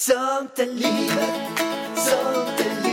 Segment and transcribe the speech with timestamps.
[0.00, 1.58] Sånt är livet,
[1.96, 2.89] sånt är livet.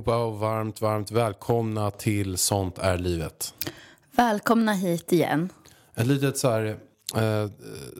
[0.00, 3.54] Allihopa och varmt, varmt välkomna till Sånt är livet.
[4.16, 5.52] Välkomna hit igen.
[5.94, 6.78] Ett litet så här
[7.16, 7.50] eh,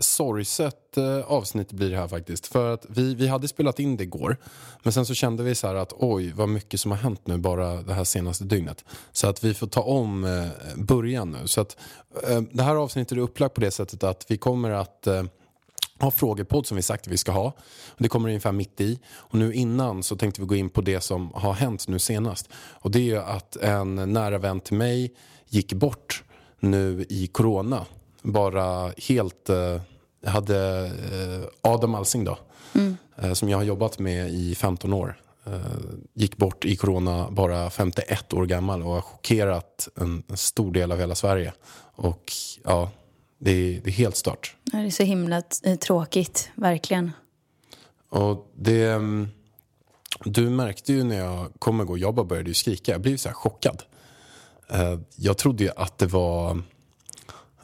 [0.01, 2.47] sorgset eh, avsnitt blir det här faktiskt.
[2.47, 4.37] För att vi, vi hade spelat in det igår.
[4.83, 7.39] Men sen så kände vi så här att oj vad mycket som har hänt nu
[7.39, 8.85] bara det här senaste dygnet.
[9.13, 11.49] Så att vi får ta om eh, början nu.
[11.49, 11.77] Så att
[12.29, 15.23] eh, det här avsnittet är upplagt på det sättet att vi kommer att eh,
[16.01, 17.47] ha frågepodd som vi sagt att vi ska ha.
[17.89, 18.99] Och det kommer ungefär mitt i.
[19.13, 22.49] Och nu innan så tänkte vi gå in på det som har hänt nu senast.
[22.55, 25.15] Och det är att en nära vän till mig
[25.49, 26.25] gick bort
[26.61, 27.87] nu i corona.
[28.23, 29.49] Bara helt...
[29.49, 29.81] Eh,
[30.25, 32.39] hade eh, Adam Alsing då.
[33.17, 35.21] Eh, som jag har jobbat med i 15 år.
[35.47, 35.61] Eh,
[36.15, 40.93] gick bort i corona bara 51 år gammal och har chockerat en, en stor del
[40.93, 41.53] av hela Sverige.
[41.95, 42.33] Och
[42.65, 42.91] ja,
[43.39, 44.57] det är, det är helt stört.
[44.73, 47.13] Det är så himla eh, tråkigt, verkligen.
[48.09, 48.85] Och det...
[48.85, 49.29] Mm,
[50.25, 52.93] du märkte ju när jag kom igår, jag bara började ju skrika.
[52.93, 53.83] Jag blev så här chockad.
[54.69, 56.63] Eh, jag trodde ju att det var...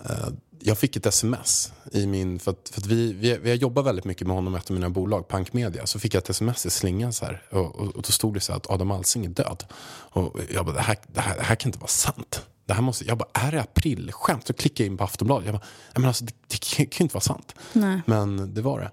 [0.05, 0.29] Eh,
[0.61, 2.39] jag fick ett sms i min...
[2.39, 4.91] För att, för att vi, vi, vi har jobbat väldigt mycket med honom efter mina
[4.91, 5.87] bolag, Pank Media.
[5.87, 7.43] Så fick jag ett sms i slingan så här.
[7.51, 9.65] Och, och, och då stod det så här att Adam Alsing är död.
[9.89, 12.47] Och jag bara, det här, det här, det här kan inte vara sant.
[12.67, 14.47] Det här måste, jag bara, är det aprilskämt?
[14.47, 15.47] Så klickade jag in på Aftonbladet.
[15.47, 15.65] Jag bara,
[15.95, 17.55] men alltså, det, det kan ju inte vara sant.
[17.73, 18.01] Nej.
[18.07, 18.91] Men det var det.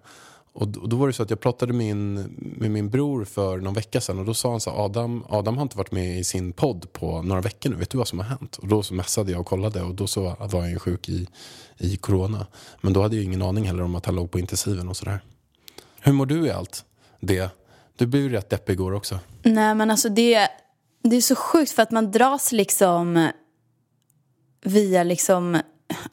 [0.55, 2.13] Och, d- och då var det så att jag pratade med min,
[2.57, 5.55] med min bror för någon vecka sedan och då sa han så här, Adam, Adam
[5.57, 8.19] har inte varit med i sin podd på några veckor nu, vet du vad som
[8.19, 8.55] har hänt?
[8.57, 11.27] Och då så messade jag och kollade och då så var han ju sjuk i,
[11.77, 12.47] i corona.
[12.81, 15.23] Men då hade jag ingen aning heller om att han låg på intensiven och sådär.
[15.99, 16.85] Hur mår du i allt
[17.19, 17.49] det?
[17.97, 19.19] Du blev ju rätt deppig igår också.
[19.43, 20.47] Nej, men alltså det,
[21.03, 23.29] det är så sjukt för att man dras liksom
[24.63, 25.57] via liksom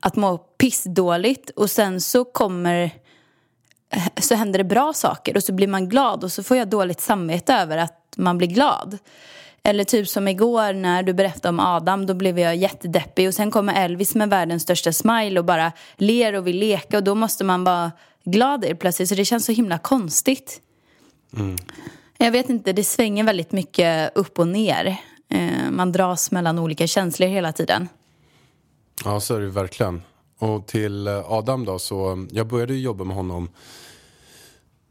[0.00, 2.90] att må pissdåligt och sen så kommer
[4.20, 7.00] så händer det bra saker och så blir man glad och så får jag dåligt
[7.00, 8.98] samvete över att man blir glad.
[9.62, 13.50] Eller typ som igår när du berättade om Adam, då blev jag jättedeppig och sen
[13.50, 17.44] kommer Elvis med världens största smile och bara ler och vill leka och då måste
[17.44, 17.92] man vara
[18.24, 20.60] glad helt plötsligt så det känns så himla konstigt.
[22.18, 24.96] Jag vet inte, det svänger väldigt mycket upp och ner.
[25.28, 27.88] Eh, Man dras mellan olika känslor hela tiden.
[29.04, 30.02] Ja, så är det verkligen.
[30.38, 33.48] Och till eh, Adam då, så mm, jag började ju jobba med honom.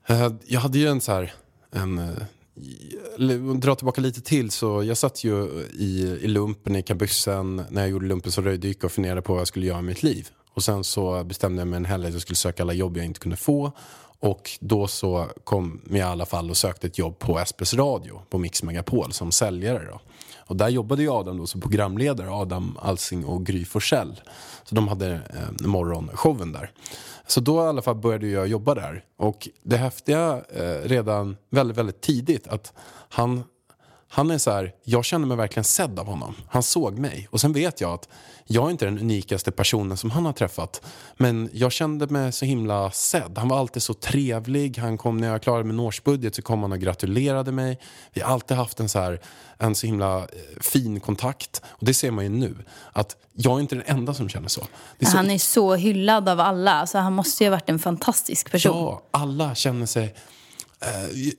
[0.08, 1.34] Eh, jag hade ju en så här,
[1.72, 5.44] en, eh, dra tillbaka lite till så jag satt ju
[5.74, 9.40] i, i lumpen i kabyssen när jag gjorde lumpen som röjdykare och funderade på vad
[9.40, 10.28] jag skulle göra med mitt liv.
[10.54, 13.06] Och sen så bestämde jag mig en helg att jag skulle söka alla jobb jag
[13.06, 13.72] inte kunde få.
[14.22, 18.22] Och då så kom jag i alla fall och sökte ett jobb på SPs Radio
[18.30, 20.00] på Mix Megapol som säljare då.
[20.38, 24.22] Och där jobbade ju Adam då som programledare, Adam Alsing och Gry Forssell.
[24.64, 26.72] Så de hade eh, morgonshowen där.
[27.28, 29.04] Så då i alla fall började jag jobba där.
[29.18, 32.74] Och det häftiga eh, redan väldigt, väldigt tidigt att
[33.10, 33.44] han
[34.12, 36.36] han är så här, jag känner mig verkligen sedd av honom.
[36.48, 37.28] Han såg mig.
[37.32, 38.10] Och sen vet jag att
[38.46, 40.82] jag är inte den unikaste personen som han har träffat.
[41.18, 43.38] Men jag kände mig så himla sedd.
[43.38, 44.78] Han var alltid så trevlig.
[44.78, 47.80] Han kom när jag klarade min årsbudget så kom han och gratulerade mig.
[48.14, 49.22] Vi har alltid haft en så här,
[49.58, 50.26] en så himla eh,
[50.62, 51.62] fin kontakt.
[51.68, 52.56] Och det ser man ju nu.
[52.94, 54.62] Att jag är inte den enda som känner så.
[55.00, 56.72] Är så Han är så hyllad av alla.
[56.72, 58.76] Alltså, han måste ju ha varit en fantastisk person.
[58.76, 60.16] Ja, alla känner sig...
[60.82, 61.34] Eh,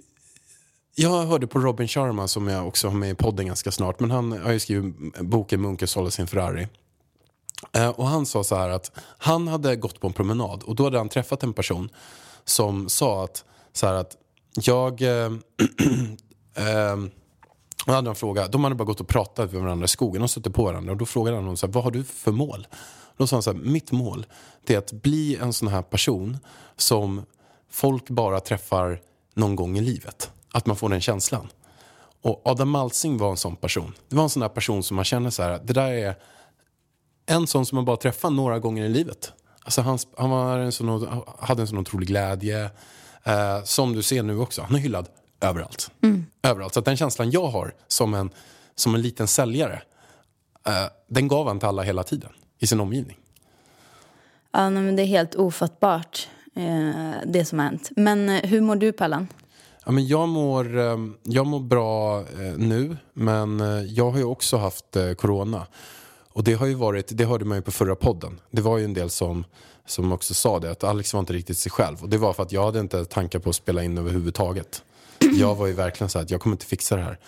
[0.94, 4.00] jag hörde på Robin Sharma som jag också har med i podden ganska snart.
[4.00, 6.68] Men han har ju skrivit boken Munke sålde sin Ferrari.
[7.72, 10.84] Eh, och han sa så här att han hade gått på en promenad och då
[10.84, 11.90] hade han träffat en person
[12.44, 14.16] som sa att, så här att
[14.54, 15.02] jag...
[15.02, 15.32] Äh,
[16.54, 16.96] äh,
[17.86, 20.30] och hade en fråga, de hade bara gått och pratat med varandra i skogen och
[20.30, 22.66] suttit på varandra och då frågade han honom så här, vad har du för mål?
[23.16, 24.26] Då sa han så här, mitt mål
[24.66, 26.38] det är att bli en sån här person
[26.76, 27.22] som
[27.70, 29.00] folk bara träffar
[29.34, 30.30] någon gång i livet.
[30.52, 31.48] Att man får den känslan.
[32.22, 33.94] Och Adam Alsing var en sån person.
[34.08, 36.14] Det var en sån här person som man känner så här, det där är
[37.26, 39.32] en sån som man bara träffar några gånger i livet.
[39.62, 41.08] Alltså han, han var en sån,
[41.38, 42.70] hade en sån otrolig glädje.
[43.24, 45.08] Eh, som du ser nu också, han är hyllad
[45.40, 45.90] överallt.
[46.42, 46.74] överallt.
[46.74, 48.30] Så den känslan jag har som en,
[48.74, 49.82] som en liten säljare,
[50.66, 53.16] eh, den gav han till alla hela tiden i sin omgivning.
[54.52, 57.90] Ja, men det är helt ofattbart, eh, det som har hänt.
[57.96, 59.28] Men eh, hur mår du, Pallan?
[59.84, 64.24] Ja, men jag, mår, ehm, jag mår bra eh, nu, men eh, jag har ju
[64.24, 65.66] också haft eh, corona.
[66.32, 68.40] Och det har ju varit, det hörde man ju på förra podden.
[68.50, 69.44] Det var ju en del som,
[69.86, 72.02] som också sa det, att Alex var inte riktigt sig själv.
[72.02, 74.82] Och det var för att jag hade inte tankar på att spela in överhuvudtaget.
[75.18, 77.18] Jag var ju verkligen så här att jag kommer inte fixa det här.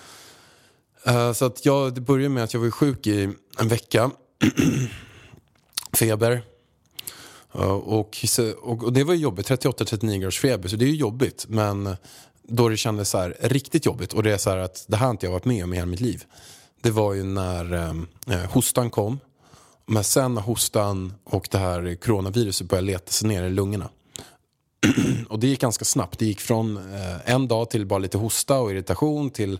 [1.08, 3.22] Uh, så att jag, det började med att jag var sjuk i
[3.58, 4.10] en vecka.
[5.93, 6.43] Feber.
[7.54, 8.16] Uh, och,
[8.62, 11.46] och, och det var ju jobbigt, 38-39 graders feber, så det är ju jobbigt.
[11.49, 11.96] Men
[12.49, 15.06] då det kändes så här, riktigt jobbigt och det är så här att det här
[15.06, 16.25] har inte jag varit med om i hela mitt liv.
[16.81, 17.94] Det var ju när eh,
[18.37, 19.21] eh hostan kom.
[19.87, 23.89] Men sen när hostan och det här coronaviruset började leta sig ner i lungorna.
[25.29, 26.19] och det gick ganska snabbt.
[26.19, 29.59] Det gick från eh, en dag till bara lite hosta och irritation till,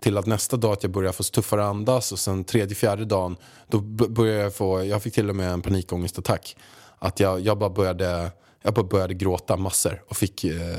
[0.00, 3.36] till att nästa dag att jag började få tuffare andas och sen tredje, fjärde dagen
[3.68, 6.56] då började jag få, jag fick till och med en panikångestattack.
[6.98, 8.30] Att jag, jag, bara började,
[8.62, 10.76] jag bara började gråta massor och fick eh,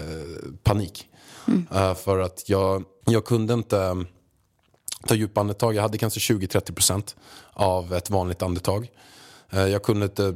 [0.63, 1.09] panik.
[1.47, 1.95] Mm.
[1.95, 4.07] för att jag, jag kunde inte mm,
[5.07, 5.75] ta djupa andetag.
[5.75, 7.15] Jag hade kanske 20-30%
[7.53, 8.91] av ett vanligt andetag.
[9.49, 10.35] Eh, jag, kunde inte,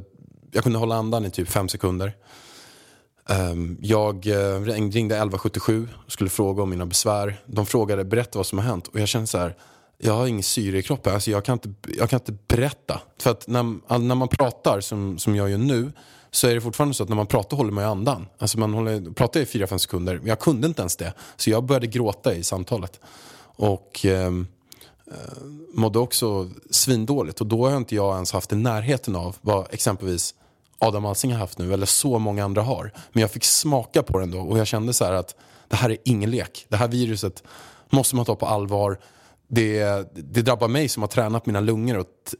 [0.52, 2.16] jag kunde hålla andan i typ fem sekunder.
[3.28, 7.40] Ehm, jag eh, ringde 1177 och skulle fråga om mina besvär.
[7.46, 9.56] De frågade berätta vad som har hänt och jag kände så här
[9.98, 13.00] jag har ingen syre i kroppen, alltså jag, kan inte, jag kan inte berätta.
[13.20, 15.92] För att när, när man pratar, som, som jag gör nu,
[16.30, 18.26] så är det fortfarande så att när man pratar håller man ju andan.
[18.38, 21.12] Alltså man håller, pratar i 4-5 sekunder, men jag kunde inte ens det.
[21.36, 23.00] Så jag började gråta i samtalet.
[23.40, 24.46] Och ehm,
[25.06, 25.14] eh,
[25.72, 27.40] mådde också svindåligt.
[27.40, 30.34] Och då har inte jag ens haft i närheten av vad exempelvis
[30.78, 32.92] Adam Alsing har haft nu, eller så många andra har.
[33.12, 35.34] Men jag fick smaka på den då och jag kände så här att
[35.68, 36.66] det här är ingen lek.
[36.68, 37.42] Det här viruset
[37.90, 38.98] måste man ta på allvar.
[39.50, 39.82] Det,
[40.14, 42.36] det drabbar mig som har tränat mina lungor och, t-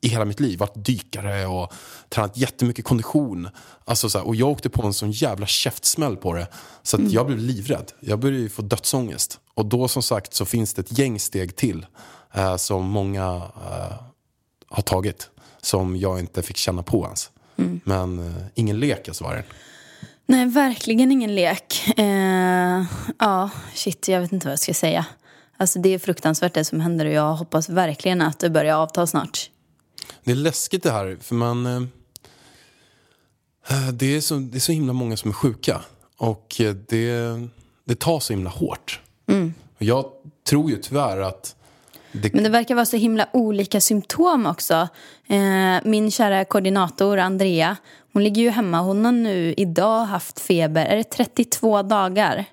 [0.00, 0.58] i hela mitt liv.
[0.58, 1.72] Varit dykare och
[2.08, 3.48] tränat jättemycket kondition.
[3.84, 6.46] Alltså så här, och jag åkte på en sån jävla käftsmäll på det.
[6.82, 7.92] Så att jag blev livrädd.
[8.00, 9.40] Jag började ju få dödsångest.
[9.54, 11.86] Och då som sagt så finns det ett gäng steg till
[12.34, 13.96] eh, som många eh,
[14.68, 15.30] har tagit.
[15.60, 17.30] Som jag inte fick känna på ens.
[17.84, 19.44] Men eh, ingen lek alltså var det.
[20.26, 21.98] Nej, verkligen ingen lek.
[21.98, 22.84] Eh,
[23.18, 25.06] ja, shit, jag vet inte vad jag ska säga.
[25.56, 29.06] Alltså det är fruktansvärt det som händer och jag hoppas verkligen att det börjar avta
[29.06, 29.50] snart.
[30.24, 31.66] Det är läskigt det här, för man...
[31.66, 31.82] Eh,
[33.68, 35.80] eh, det, är så, det är så himla många som är sjuka.
[36.16, 37.38] Och eh, det,
[37.84, 39.00] det tar så himla hårt.
[39.78, 40.06] Och jag
[40.48, 41.56] tror ju tyvärr att...
[42.12, 44.88] Det, Men det verkar vara så himla olika symptom också.
[45.84, 47.76] Min kära koordinator Andrea,
[48.12, 48.80] hon ligger ju hemma.
[48.80, 52.44] Hon har nu idag haft feber, är det 32 dagar?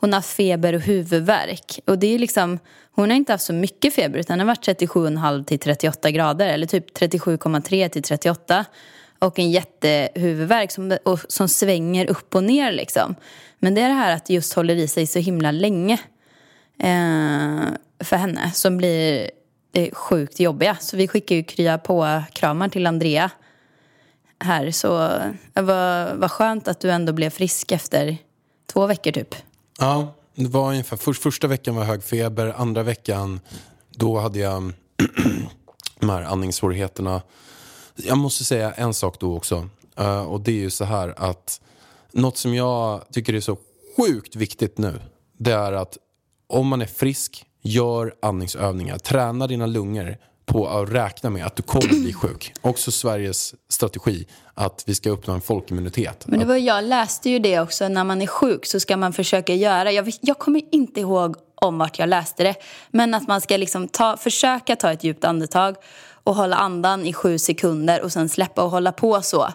[0.00, 1.80] Hon har haft feber och huvudvärk.
[1.86, 2.58] Och det är liksom,
[2.92, 6.48] hon har inte haft så mycket feber utan den har varit 37,5 till 38 grader
[6.48, 8.64] eller typ 37,3 till 38.
[9.18, 13.14] Och en jättehuvudvärk som, och, som svänger upp och ner liksom.
[13.58, 15.98] Men det är det här att det just håller i sig så himla länge
[16.78, 17.64] eh,
[18.04, 19.30] för henne som blir
[19.72, 20.76] eh, sjukt jobbiga.
[20.80, 23.30] Så vi skickar ju krya på kramar till Andrea
[24.38, 24.70] här.
[24.70, 25.04] Så
[25.54, 25.62] eh,
[26.14, 28.16] vad skönt att du ändå blev frisk efter
[28.72, 29.34] två veckor typ.
[29.80, 30.96] Ja, det var ungefär...
[30.96, 33.40] För, första veckan var hög feber, andra veckan
[33.90, 34.74] då hade jag mm,
[36.00, 37.22] de här andningssvårigheterna.
[37.96, 39.68] Jag måste säga en sak då också.
[39.96, 41.60] Eh, och det är ju så här att
[42.12, 43.56] något som jag tycker är så
[43.96, 45.00] sjukt viktigt nu.
[45.38, 45.98] Det är att
[46.46, 48.98] om man är frisk, gör andningsövningar.
[48.98, 50.16] Träna dina lungor
[50.50, 52.52] på att räkna med att du kommer bli sjuk.
[52.60, 56.26] Också Sveriges strategi att vi ska uppnå en folkimmunitet.
[56.26, 59.12] Men det var, jag läste ju det också, när man är sjuk så ska man
[59.12, 62.54] försöka göra, jag, jag kommer inte ihåg om vart jag läste det,
[62.90, 65.76] men att man ska liksom ta, försöka ta ett djupt andetag
[66.24, 69.48] och hålla andan i sju sekunder och sen släppa och hålla på så.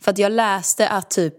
[0.00, 1.34] För att jag läste att typ,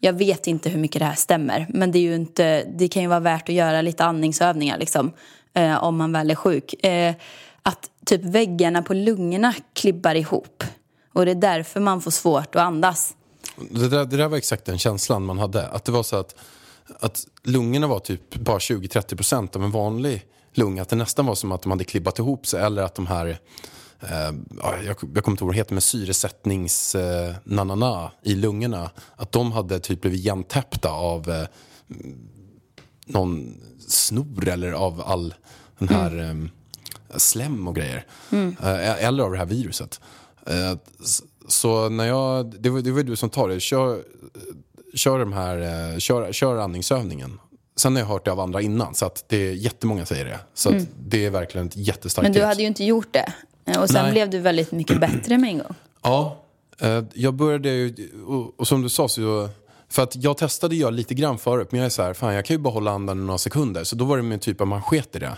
[0.00, 3.02] jag vet inte hur mycket det här stämmer, men det, är ju inte, det kan
[3.02, 5.12] ju vara värt att göra lite andningsövningar liksom,
[5.54, 6.84] eh, om man väl är sjuk.
[6.84, 7.14] Eh,
[7.62, 10.64] att typ väggarna på lungorna klibbar ihop.
[11.12, 13.14] Och det är därför man får svårt att andas.
[13.70, 15.68] Det där, det där var exakt den känslan man hade.
[15.68, 16.34] Att det var så att,
[17.00, 20.82] att lungorna var typ bara 20-30% av en vanlig lunga.
[20.82, 22.62] Att det nästan var som att de hade klibbat ihop sig.
[22.62, 23.38] Eller att de här,
[24.62, 28.90] ja, jag, jag kommer inte ihåg vad det heter, men syresättnings eh, nanana i lungorna.
[29.16, 31.46] Att de hade typ blivit igentäppta av eh,
[33.06, 33.54] någon
[33.88, 35.34] snor eller av all
[35.78, 36.48] den här eh,
[37.16, 38.06] slem och grejer.
[38.62, 40.00] Eh, eller av det här viruset.
[40.46, 40.74] Eh,
[41.48, 44.02] så när jag, det var, det var du som tar det, kör,
[44.94, 45.58] kör, de här,
[45.92, 47.40] eh, kör, kör andningsövningen.
[47.76, 50.38] Sen har jag hört det av andra innan, så att det är jättemånga säger det.
[50.54, 52.46] Så att det är verkligen ett jättestarkt Men du tips.
[52.46, 53.32] hade ju inte gjort det.
[53.64, 54.12] Eh, Och sen Nej.
[54.12, 55.74] blev du väldigt mycket bättre med en gång.
[56.02, 56.38] Ja,
[56.78, 57.94] Eh, Jag började ju,
[58.56, 59.48] och som du sa så,
[59.92, 62.44] för att jag testade göra lite grann förut men jag är så här, fan jag
[62.44, 63.84] kan ju bara hålla andan i några sekunder.
[63.84, 65.36] Så då var det min typ av man sket i det.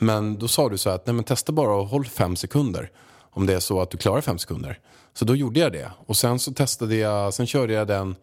[0.00, 2.90] Men då sa du så här att, nej men testa bara och håll fem sekunder.
[3.32, 4.78] Om det är så att du klarar fem sekunder.
[5.14, 5.90] Så då gjorde jag det.
[6.06, 8.16] Och sen så testade jag, sen körde jag den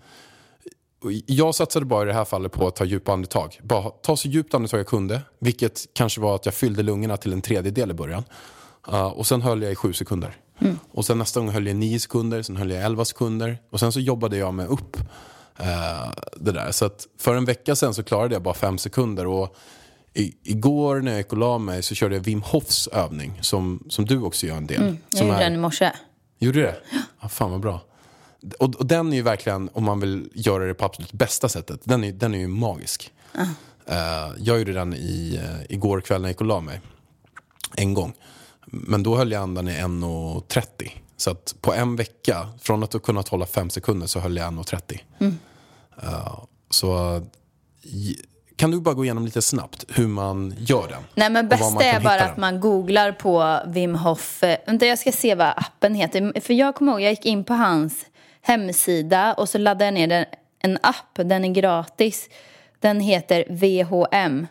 [1.25, 3.60] jag satsade bara i det här fallet på att ta djupa andetag.
[3.63, 5.22] Bara ta så djupt andetag jag kunde.
[5.39, 8.24] Vilket kanske var att jag fyllde lungorna till en tredjedel i början.
[8.91, 10.36] Uh, och sen höll jag i sju sekunder.
[10.91, 13.57] Och sen nästa gång höll jag i nio sekunder, sen höll jag i elva sekunder.
[13.69, 14.98] Och sen så jobbade jag mig upp
[15.61, 16.71] uh, det där.
[16.71, 19.27] Så att för en vecka sen så klarade jag bara fem sekunder.
[19.27, 19.57] Och
[20.13, 23.39] i, igår när jag gick och la mig så körde jag Wim Hofs övning.
[23.41, 24.97] Som, som du också gör en del.
[25.09, 25.91] Jag som gjorde är- den i morse.
[26.39, 26.77] Gjorde du det?
[27.21, 27.29] Ja.
[27.29, 27.81] fan vad bra.
[28.59, 31.81] Och, och den är ju verkligen, om man vill göra det på absolut bästa sättet,
[31.83, 33.11] den är, den är ju magisk.
[33.85, 33.95] Eh,
[34.37, 36.81] jag gjorde den i, uh, igår kväll när jag gick och la mig.
[37.75, 38.13] En gång.
[38.65, 40.91] Men då höll jag andan i 1.30.
[41.17, 44.53] Så att på en vecka, från att ha kunnat hålla fem sekunder så höll jag
[44.53, 45.33] 1.30.
[46.70, 47.22] Så
[48.56, 51.04] kan du bara gå igenom lite snabbt hur man gör den?
[51.16, 52.42] Nej men kan är bara att den?
[52.42, 54.44] man googlar på Wim Hof.
[54.44, 56.42] eh, Vänta jag ska se vad appen heter.
[56.42, 58.06] För jag kommer ihåg, jag gick in på hans
[58.42, 60.25] hemsida och så laddade jag ner den,
[60.60, 61.13] en app.
[61.16, 62.30] Den är gratis.
[62.80, 64.48] Den heter VHM.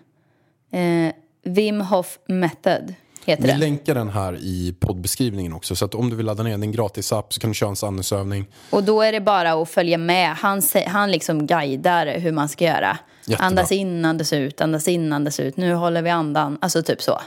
[0.70, 1.12] Eh,
[1.44, 2.94] Wim Hof Method
[3.26, 3.60] heter Vi den.
[3.60, 5.76] länkar den här i poddbeskrivningen också.
[5.76, 7.76] Så att om du vill ladda ner en gratis app så kan du köra en
[7.88, 8.46] andningsövning.
[8.70, 10.34] Och då är det bara att följa med.
[10.36, 12.98] Han, han liksom guidar hur man ska göra.
[13.24, 13.46] Jättebra.
[13.46, 15.56] Andas in, andas ut, andas in, andas ut.
[15.56, 16.58] Nu håller vi andan.
[16.60, 17.20] Alltså typ så.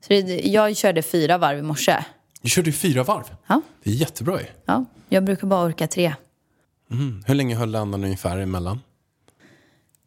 [0.00, 1.96] så det, jag körde fyra varv i morse.
[2.42, 3.24] Du körde fyra varv.
[3.46, 4.46] Ja, Det är jättebra ju.
[4.64, 4.84] ja.
[5.08, 6.14] Jag brukar bara orka tre.
[6.90, 7.22] Mm.
[7.26, 8.80] Hur länge höll andan ungefär emellan?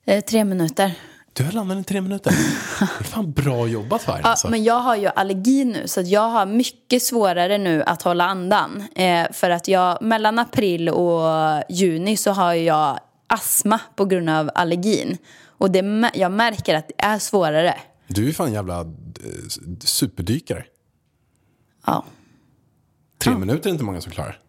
[0.06, 0.92] Eh, tre minuter.
[1.34, 2.32] Du höll andan i tre minuter.
[2.80, 4.22] Det är fan bra jobbat Vargen.
[4.24, 4.50] Ja, alltså.
[4.50, 8.84] men jag har ju allergi nu så jag har mycket svårare nu att hålla andan.
[8.96, 14.52] Eh, för att jag, mellan april och juni så har jag astma på grund av
[14.56, 15.18] allergin.
[15.46, 17.78] Och det, jag märker att det är svårare.
[18.08, 18.86] Du är fan jävla eh,
[19.80, 20.66] superdykare.
[21.86, 22.06] Ja.
[23.18, 24.40] Tre minuter är inte många som klarar.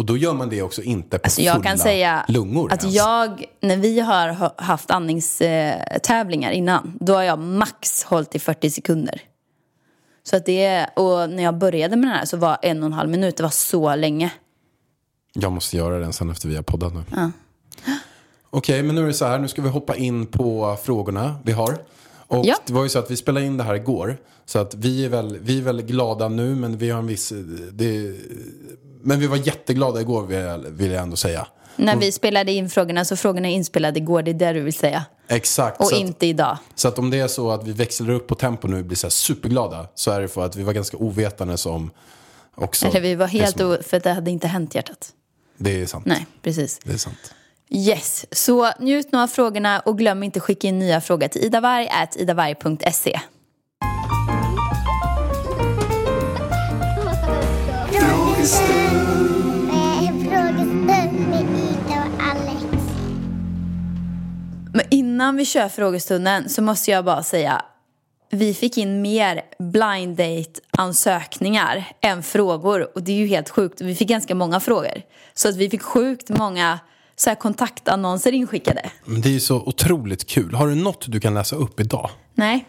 [0.00, 2.82] Och då gör man det också inte på Så jag fulla kan säga lungor att
[2.82, 2.96] ens.
[2.96, 8.70] jag, när vi har ha- haft andningstävlingar innan, då har jag max hållit i 40
[8.70, 9.20] sekunder.
[10.22, 12.92] Så att det och när jag började med den här så var en och en
[12.92, 14.32] halv minut, det var så länge.
[15.32, 17.02] Jag måste göra den sen efter vi har poddat nu.
[18.50, 19.38] Okej, men nu är det så här.
[19.38, 21.78] Nu ska vi hoppa in på frågorna vi har.
[22.12, 22.56] Och Ja.
[22.66, 24.16] det var ju så att vi spelade in det här igår.
[24.44, 27.32] Så att vi är väl, vi är väl glada nu, men vi har en viss...
[27.72, 28.14] Det,
[29.02, 30.22] men vi var jätteglada igår
[30.70, 31.46] vill jag, ändå säga.
[31.76, 34.72] När vi spelade in frågorna så frågorna är inspelade igår, det är det du vill
[34.74, 35.04] säga.
[35.28, 35.80] Exakt.
[35.80, 36.58] Och så, att, inte idag.
[36.74, 38.96] så att om det är så att vi växlar upp på tempo nu och blir
[38.96, 41.90] så här superglada så är det för att vi var ganska ovetande som
[42.54, 42.86] också...
[42.86, 45.08] Eller vi var helt som- o- för det hade inte hänt hjärtat.
[45.56, 46.06] Det är sant.
[46.06, 46.78] Nej, precis.
[46.84, 47.34] Det är sant.
[47.72, 51.88] Yes, så njut nu av frågorna och glöm inte skicka in nya frågor till idavarg
[52.16, 53.20] idavarg.se.
[65.20, 67.62] innan vi kör frågestunden så måste jag bara säga
[68.30, 73.80] vi fick in mer blind date ansökningar än frågor och det är ju helt sjukt.
[73.80, 75.02] Vi fick ganska många frågor.
[75.34, 76.78] Så att vi fick sjukt många
[77.16, 78.90] så här kontaktannonser inskickade.
[79.04, 80.54] Men det är ju så otroligt kul.
[80.54, 82.10] Har du något du kan läsa upp idag?
[82.34, 82.66] Nej,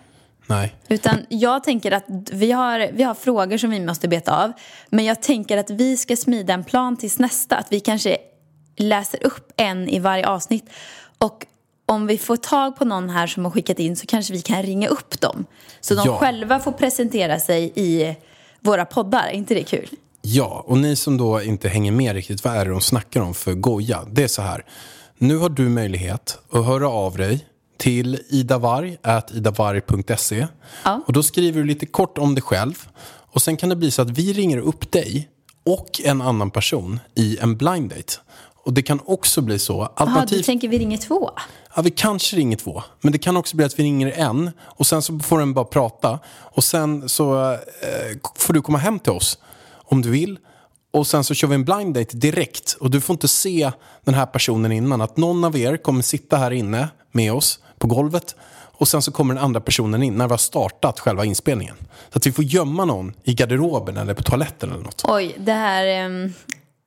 [0.48, 0.75] Nej.
[0.88, 4.51] Utan jag tänker att vi har, vi har frågor som vi måste beta av.
[4.89, 7.55] Men jag tänker att vi ska smida en plan tills nästa.
[7.55, 8.17] Att vi kanske
[8.77, 10.70] läser upp en i varje avsnitt.
[11.17, 11.46] Och
[11.92, 14.64] om vi får tag på någon här som har skickat in så kanske vi kan
[14.64, 15.46] ringa upp dem.
[15.82, 16.18] Så de Ja.
[16.18, 18.16] själva får presentera sig i
[18.60, 19.28] våra poddar.
[19.28, 19.90] Är inte det kul?
[20.22, 23.34] Ja, och ni som då inte hänger med riktigt, vad är det de snackar om
[23.34, 24.00] för goja?
[24.12, 24.66] Det är så här.
[25.18, 27.46] Nu har du möjlighet att höra av dig
[27.78, 28.98] till idavarg,
[29.34, 30.48] idavarg.se.
[30.84, 31.02] Ja.
[31.08, 32.88] Och då skriver du lite kort om dig själv.
[33.34, 35.30] Och sen kan det bli så att vi ringer upp dig
[35.66, 38.14] och en annan person i en blind date.
[38.63, 41.32] Och det kan också bli så, Jaha, du alternativt tänker vi ringer två?
[41.75, 42.84] Ja, vi kanske ringer två.
[43.01, 45.65] Men det kan också bli att vi ringer en och sen så får den bara
[45.65, 46.20] prata.
[46.27, 47.58] Och sen så eh,
[48.36, 49.38] får du komma hem till oss
[49.74, 50.39] om du vill.
[50.94, 52.77] Och sen så kör vi en blind date direkt.
[52.80, 53.72] Och du får inte se
[54.03, 55.01] den här personen innan.
[55.01, 58.36] Att någon av er kommer sitta här inne med oss på golvet.
[58.82, 61.75] Och sen så kommer den andra personen in när vi har startat själva inspelningen.
[62.12, 65.03] Så att vi får gömma någon i garderoben eller på toaletten eller något.
[65.08, 66.34] Oj, det här, ehm,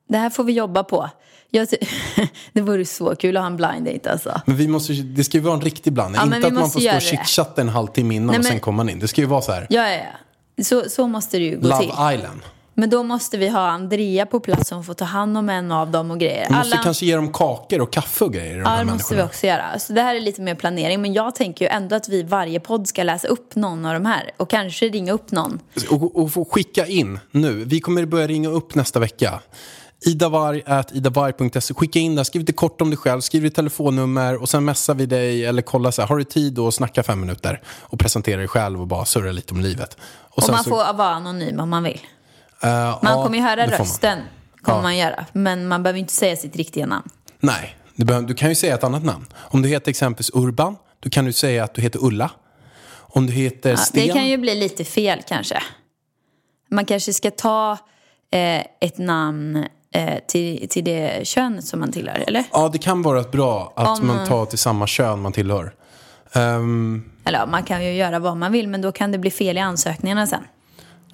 [0.08, 1.10] det här får vi jobba på.
[1.54, 1.68] Jag
[2.52, 4.40] det vore så kul att ha en blind date alltså.
[4.46, 6.20] Men vi måste, det ska ju vara en riktig blandning.
[6.30, 8.76] Ja, inte att man får stå och chitchatta en halvtimme innan Nej, och sen kommer
[8.76, 8.98] man in.
[8.98, 9.66] Det ska ju vara så här.
[9.70, 9.96] Ja, ja,
[10.56, 10.64] ja.
[10.64, 11.88] Så, så måste det ju gå till.
[11.88, 12.40] Love Island.
[12.74, 15.90] Men då måste vi ha Andrea på plats som får ta hand om en av
[15.90, 16.46] dem och grejer.
[16.48, 18.54] Vi måste kanske ge dem kakor och kaffe och grejer.
[18.54, 19.78] De Ja, det måste vi också göra.
[19.78, 21.02] Så det här är lite mer planering.
[21.02, 24.06] Men jag tänker ju ändå att vi varje podd ska läsa upp någon av de
[24.06, 24.30] här.
[24.36, 25.58] Och kanske ringa upp någon.
[25.90, 27.64] Och, och få skicka in nu.
[27.64, 29.40] Vi kommer börja ringa upp nästa vecka.
[30.06, 31.74] idavarg.idavarg.se.
[31.74, 34.94] Skicka in där, skriv lite kort om dig själv, skriv ditt telefonnummer och sen messar
[34.94, 38.36] vi dig eller kolla så här, har du tid att snacka fem minuter och presentera
[38.38, 39.96] dig själv och bara surra lite om livet.
[40.30, 42.00] Och sen man så- får vara anonym om man vill.
[42.62, 43.78] Eh, Man ja, kommer ju höra det får man.
[43.86, 44.18] rösten.
[44.62, 44.82] Kommer Ja.
[44.82, 45.24] man göra.
[45.32, 47.08] Men man behöver inte säga sitt riktiga namn.
[47.40, 49.26] Nej, du, behöver, du kan ju säga ett annat namn.
[49.36, 52.30] Om du heter exempelvis Urban, då kan du säga att du heter Ulla.
[52.96, 54.06] Om du heter Ja, Sten.
[54.06, 55.62] det kan ju bli lite fel kanske.
[56.70, 57.72] Man kanske ska ta
[58.30, 59.64] eh, ett namn
[60.26, 62.44] till, till det könet som man tillhör, eller?
[62.52, 65.72] Ja, det kan vara bra att Om- man tar till samma kön man tillhör.
[66.32, 69.56] Ehm, Eller man kan ju göra vad man vill, men då kan det bli fel
[69.56, 70.42] i ansökningarna sen.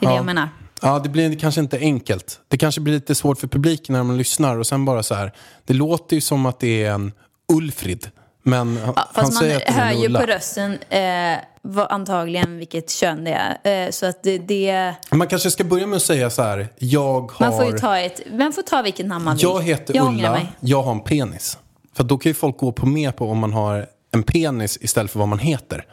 [0.00, 0.18] Det är det Ja.
[0.18, 0.48] jag menar.
[0.82, 2.40] Ja, det blir kanske inte enkelt.
[2.48, 5.32] Det kanske blir lite svårt för publiken när man lyssnar och sen bara så här.
[5.64, 7.12] Det låter ju som att det är en
[7.52, 8.10] Ulfrid.
[8.50, 12.58] Men han, Ja, han fast man säger att hör ju på rösten eh, vad, antagligen
[12.58, 13.84] vilket kön det är.
[13.86, 16.68] Eh, så att det, det, Man kanske ska börja med att säga så här.
[16.78, 17.50] Jag har...
[17.50, 19.42] man får ju ta ett, man får ta vilket namn man vill.
[19.42, 21.58] Jag heter jag Ulla, jag har en penis.
[21.96, 25.10] För då kan ju folk gå på med på om man har en penis istället
[25.10, 25.84] för vad man heter.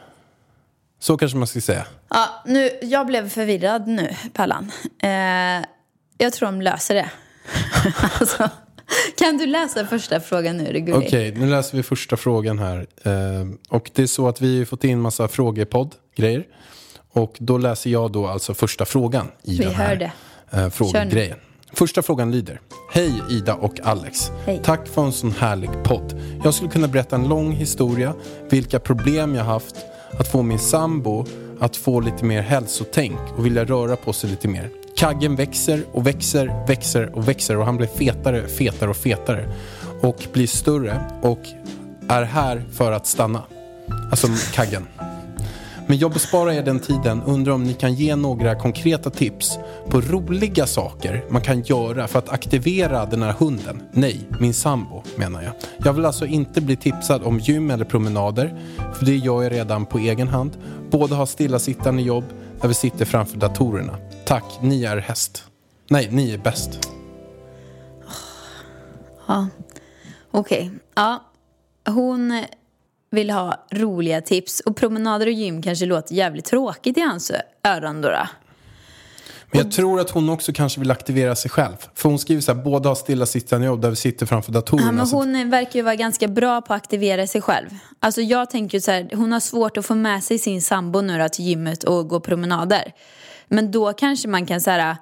[1.00, 1.84] Så kanske man ska säga.
[2.08, 4.72] Ja, nu, jag blev förvirrad nu, Pallan.
[5.02, 5.10] Eh,
[6.18, 7.10] jag tror de löser det.
[8.20, 8.50] alltså,
[9.18, 10.92] kan du läsa första frågan nu?
[10.92, 12.86] Okej, nu läser vi första frågan här.
[13.02, 13.12] Eh,
[13.68, 16.44] och det är så att vi har fått in massa frågepodd-grejer.
[17.12, 20.12] Och då läser jag då alltså första frågan i Vi den här
[20.50, 21.38] eh, frågegrejen.
[21.72, 22.60] Första frågan lyder.
[22.92, 24.30] Hej Ida och Alex.
[24.46, 24.60] Hej.
[24.64, 26.20] Tack för en sån härlig podd.
[26.44, 28.14] Jag skulle kunna berätta en lång historia,
[28.50, 29.76] vilka problem jag haft,
[30.10, 31.26] att få min sambo
[31.60, 34.70] att få lite mer hälsotänk och vilja röra på sig lite mer.
[34.98, 39.48] Kaggen växer och växer, växer och växer och han blir fetare, fetare och fetare.
[40.00, 41.38] Och blir större och
[42.08, 43.42] är här för att stanna.
[44.10, 44.86] Alltså kaggen.
[45.86, 47.22] Men jag besparar er den tiden.
[47.22, 49.58] Undrar om ni kan ge några konkreta tips
[49.88, 53.82] på roliga saker man kan göra för att aktivera den här hunden.
[53.92, 55.52] Nej, min sambo menar jag.
[55.84, 58.60] Jag vill alltså inte bli tipsad om gym eller promenader.
[58.94, 60.52] För det gör jag redan på egen hand.
[60.90, 62.24] Båda har stillasittande jobb
[62.60, 63.98] där vi sitter framför datorerna.
[64.28, 65.44] Tack, ni är häst.
[65.90, 66.88] Nej, ni är bäst.
[70.30, 71.24] Okej, ja.
[71.86, 72.44] Hon
[73.10, 77.32] vill ha roliga tips och promenader och gym kanske låter jävligt tråkigt i hans
[77.64, 78.08] öron då.
[79.50, 81.76] Men jag tror att hon också kanske vill aktivera sig själv.
[81.94, 84.86] För hon skriver så här, båda har stillasittande jobb där vi sitter framför datorerna.
[84.86, 87.68] Ja, men hon verkar ju vara ganska bra på att aktivera sig själv.
[88.00, 91.18] Alltså jag tänker så här, hon har svårt att få med sig sin sambo nu
[91.18, 92.92] då till gymmet och gå promenader.
[93.48, 94.96] Men då kanske man kan så här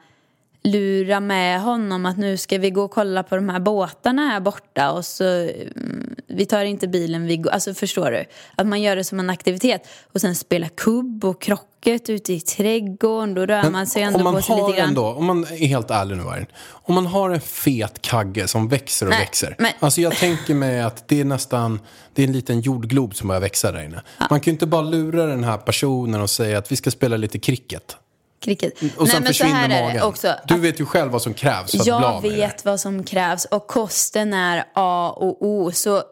[0.67, 4.41] lura med honom att nu ska vi gå och kolla på de här båtarna här
[4.41, 8.25] borta och så mm, vi tar inte bilen, vi går, alltså förstår du?
[8.57, 12.41] Att man gör det som en aktivitet och sen spela kubb och krocket ute i
[12.41, 14.89] trädgården, då rör man sig ändå om man på sig lite grann.
[14.89, 16.47] ändå, om man är helt ärlig nu Vargen.
[16.69, 19.57] Om man har en fet kagge som växer och Nej, växer.
[19.59, 21.81] men- Alltså jag tänker mig att det är nästan,
[22.15, 24.03] det är en liten jordglob som börjar växa där inne.
[24.31, 27.17] Man kan ju inte bara lura den här personen och säga att vi ska spela
[27.17, 27.97] lite cricket.
[28.47, 28.73] Cricket.
[28.73, 30.03] Och sen Nej, men så försvinner här är det magen.
[30.03, 30.35] också.
[30.49, 32.37] du vet ju själv vad som krävs för att bli Jag av med det.
[32.37, 35.73] vet vad som krävs och kosten är A och O.
[35.73, 36.03] Så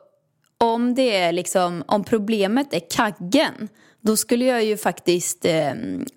[0.59, 3.68] om det är liksom, om problemet är kaggen,
[4.01, 5.73] då skulle jag ju faktiskt eh,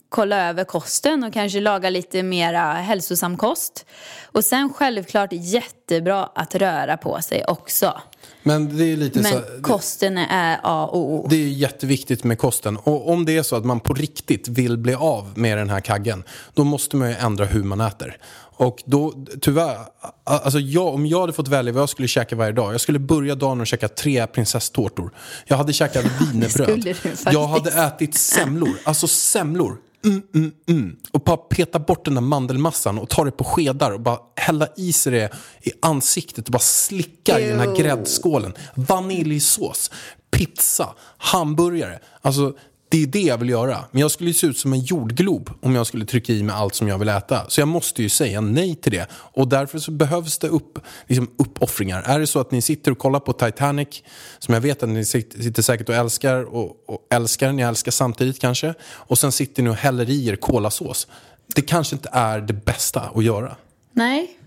[0.09, 3.85] kolla över kosten och kanske laga lite mera hälsosam kost.
[4.25, 8.01] Och sen självklart jättebra att röra på sig också.
[8.43, 9.41] Men det är lite Men så...
[9.61, 11.27] kosten är A och O.
[11.29, 12.77] Det är jätteviktigt med kosten.
[12.77, 15.79] Och om det är så att man på riktigt vill bli av med den här
[15.79, 18.17] kaggen, då måste man ju ändra hur man äter.
[18.59, 19.77] Och då, tyvärr,
[20.23, 22.99] alltså jag, om jag hade fått välja vad jag skulle käka varje dag, jag skulle
[22.99, 25.11] börja dagen och käka tre prinsesstårtor.
[25.45, 26.95] Jag hade käkat wienerbröd.
[27.33, 29.77] jag hade ätit semlor, alltså semlor.
[30.07, 30.95] Mm, mm, mm.
[31.11, 34.67] Och bara peta bort den där mandelmassan och ta det på skedar och bara hälla
[34.77, 38.53] i sig det i ansiktet och bara slicka i den här gräddskålen.
[38.75, 39.91] Vaniljsås,
[40.31, 41.99] pizza, hamburgare.
[42.21, 42.53] Alltså
[42.89, 43.85] det är det jag vill göra.
[43.91, 46.55] Men jag skulle ju se ut som en jordglob om jag skulle trycka i mig
[46.55, 47.49] allt som jag vill äta.
[47.49, 49.07] Så jag måste ju säga nej till det.
[49.11, 52.01] Och därför så behövs det upp, liksom uppoffringar.
[52.05, 54.03] Är det så att ni sitter och kollar på Titanic,
[54.39, 57.91] som jag vet att ni sitter, sitter säkert och älskar, och, och älskar, ni älskar
[57.91, 58.73] samtidigt kanske.
[58.81, 61.07] Och sen sitter ni och häller i er kolasås.
[61.55, 63.55] Det kanske inte är det bästa att göra.
[63.91, 64.39] Nej,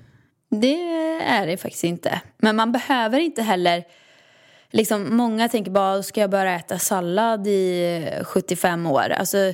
[0.51, 0.81] det
[1.23, 2.21] är det faktiskt inte.
[2.39, 3.85] Men man behöver inte heller...
[4.71, 9.11] Liksom, många tänker bara, ska jag bara äta sallad i eh, 75 år?
[9.11, 9.53] Alltså,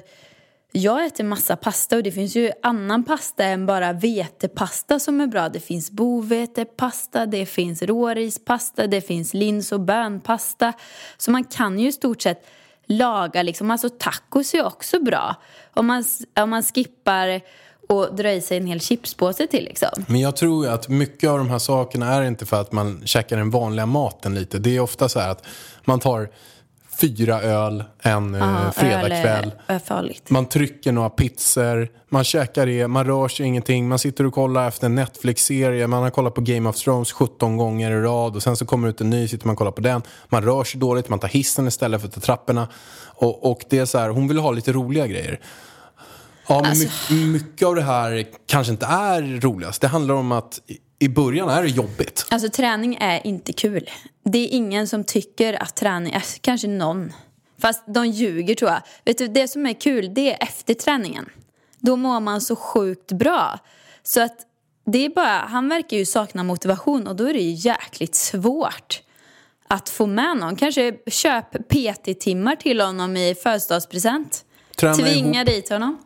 [0.72, 5.26] jag äter massa pasta och det finns ju annan pasta än bara vetepasta som är
[5.26, 5.48] bra.
[5.48, 10.72] Det finns bovetepasta, det finns rårispasta, det finns lins och bönpasta.
[11.16, 12.46] Så man kan ju i stort sett
[12.86, 15.34] laga liksom, alltså tacos är också bra.
[15.74, 16.04] Om man,
[16.40, 17.40] om man skippar
[17.86, 20.04] och drar i sig en hel chipspåse till liksom.
[20.06, 23.36] Men jag tror att mycket av de här sakerna är inte för att man käkar
[23.36, 24.58] den vanliga maten lite.
[24.58, 25.46] Det är ofta så här att
[25.84, 26.28] man tar
[27.00, 29.52] fyra öl en eh, Ja, fredagkväll.
[30.28, 33.88] Man trycker några pizzor, man käkar det, man rör sig ingenting.
[33.88, 37.56] Man sitter och kollar efter en Netflix-serie, man har kollat på Game of Thrones 17
[37.56, 39.70] gånger i rad och sen så kommer det ut en ny, sitter man och kollar
[39.70, 40.02] på den.
[40.28, 42.68] Man rör sig dåligt, man tar hissen istället för att ta trapporna.
[43.04, 45.40] Och, och det är så här, hon vill ha lite roliga grejer.
[46.48, 49.80] Ja, men Alltså- my- mycket av det här kanske inte är roligast.
[49.80, 50.60] Det handlar om att
[50.98, 52.26] i- början är det jobbigt.
[52.30, 53.90] Alltså träning är inte kul.
[54.24, 57.12] Det är ingen som tycker att träning, äh, kanske någon.
[57.58, 58.80] Fast de ljuger tror jag.
[59.04, 61.26] Vet du, det som är kul det är efter träningen.
[61.80, 63.58] Då mår man så sjukt bra.
[64.02, 64.36] Så att
[64.86, 69.00] det är bara, han verkar ju sakna motivation och då är det ju jäkligt svårt
[69.68, 70.56] att få med någon.
[70.56, 74.44] Kanske köp PT-timmar till honom i födelsedagspresent.
[74.76, 75.46] Tvinga ihop.
[75.46, 75.98] dit honom.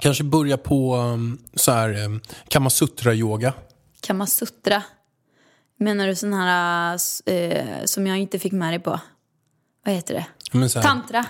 [0.00, 3.52] Kanske börja på um, så här, um, Kamasutra-yoga.
[4.00, 4.82] Kamasutra.
[5.78, 9.00] Menar du sån här eh, som jag inte fick med dig på?
[9.84, 10.26] Vad heter det?
[10.58, 11.26] Här, Tantra.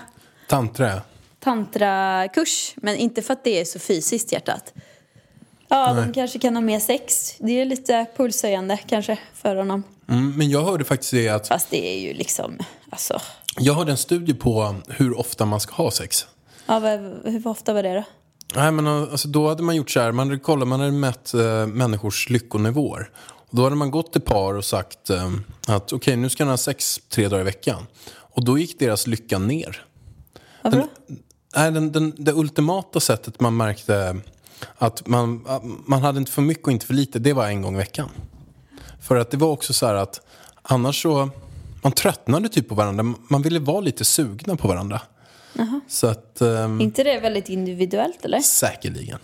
[0.47, 1.01] tantra.
[1.39, 2.73] Tantrakurs.
[2.75, 4.73] Men inte för att det är så fysiskt hjärtat.
[5.67, 7.35] Ja, de kanske kan ha mer sex.
[7.39, 9.83] Det är lite pulshöjande kanske för honom.
[10.09, 12.57] Mm, men jag hörde faktiskt det att Fast det är ju liksom,
[12.89, 13.21] alltså.
[13.57, 16.27] jag hörde en studie på hur ofta man ska ha sex.
[16.65, 16.79] Ja,
[17.25, 18.03] hur ofta var det då?
[18.55, 21.67] Nej, men alltså, då hade man gjort så här, man kollat, man hade mätt eh,
[21.67, 23.09] människors lyckonivåer.
[23.27, 25.31] Och då hade man gått till par och sagt eh,
[25.67, 27.87] att okej, nu ska ni ha sex tre dagar i veckan.
[28.13, 29.85] Och då gick deras lycka ner.
[30.61, 30.87] Varför då?
[31.55, 34.15] Nej, den, den, det ultimata sättet man märkte
[34.77, 35.47] att man,
[35.85, 38.09] man hade inte för mycket och inte för lite, det var en gång i veckan.
[39.01, 40.21] För att det var också så här att
[40.61, 41.29] annars så,
[41.81, 43.13] man tröttnade typ på varandra.
[43.27, 45.01] Man ville vara lite sugna på varandra.
[45.87, 48.39] Så att, ehm, inte det väldigt individuellt eller?
[48.39, 49.19] säkerligen.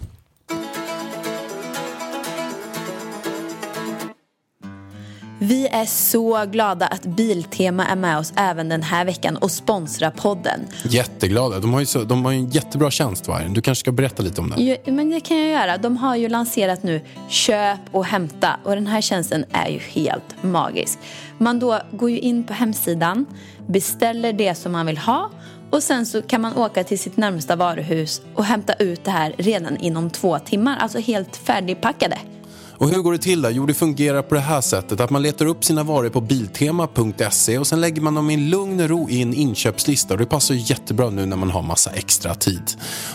[5.39, 10.11] Vi är så glada att Biltema är med oss även den här veckan och sponsrar
[10.11, 10.67] podden.
[10.83, 11.59] Jätteglada.
[11.59, 13.53] De har ju, så, de har ju en jättebra tjänst, Vargen.
[13.53, 14.65] Du kanske ska berätta lite om den.
[14.65, 15.77] Jo, men det kan jag göra.
[15.77, 20.43] De har ju lanserat nu köp och hämta och den här tjänsten är ju helt
[20.43, 20.99] magisk.
[21.37, 23.25] Man då går ju in på hemsidan,
[23.67, 25.29] beställer det som man vill ha
[25.69, 29.35] och sen så kan man åka till sitt närmsta varuhus och hämta ut det här
[29.37, 30.77] redan inom två timmar.
[30.77, 32.17] Alltså helt färdigpackade.
[32.79, 33.49] Och hur går det till då?
[33.49, 37.57] Jo, det fungerar på det här sättet att man letar upp sina varor på biltema.se
[37.57, 40.55] och sen lägger man dem i en lugn ro i en inköpslista och det passar
[40.55, 42.71] ju jättebra nu när man har massa extra tid.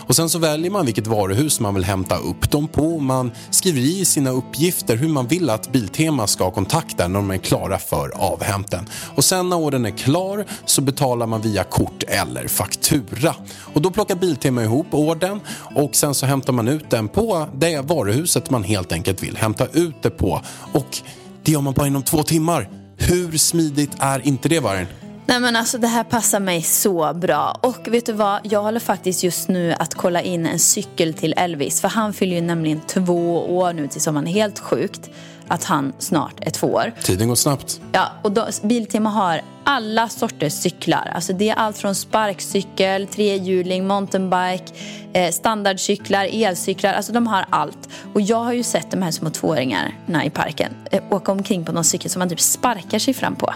[0.07, 2.99] Och sen så väljer man vilket varuhus man vill hämta upp dem på.
[2.99, 7.37] Man skriver i sina uppgifter hur man vill att Biltema ska kontakta när de är
[7.37, 8.89] klara för avhämten.
[9.15, 13.35] Och sen när ordern är klar så betalar man via kort eller faktura.
[13.73, 15.39] Och då plockar Biltema ihop ordern
[15.75, 19.52] och sen så hämtar man ut den på det varuhuset man helt enkelt vill hämta
[19.73, 20.41] ut det på.
[20.73, 20.97] Och
[21.43, 22.69] det gör man bara inom två timmar.
[22.97, 24.87] Hur smidigt är inte det, Vargen?
[25.25, 27.59] Nej men alltså det här passar mig så bra.
[27.61, 28.39] Och vet du vad?
[28.43, 31.81] Jag håller faktiskt just nu att kolla in en cykel till Elvis.
[31.81, 35.09] För han fyller ju nämligen två år nu tills han är Helt sjukt
[35.53, 36.91] att han snart är två år.
[37.03, 37.81] Tiden går snabbt.
[37.91, 41.11] Ja, och då, Biltema har alla sorters cyklar.
[41.15, 44.73] Alltså det är allt från sparkcykel, trehjuling, mountainbike,
[45.13, 46.93] eh, standardcyklar, elcyklar.
[46.93, 47.89] Alltså de har allt.
[48.13, 51.71] Och jag har ju sett de här små tvååringarna i parken eh, åka omkring på
[51.71, 53.53] någon cykel som man typ sparkar sig fram på.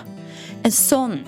[0.64, 1.20] En sån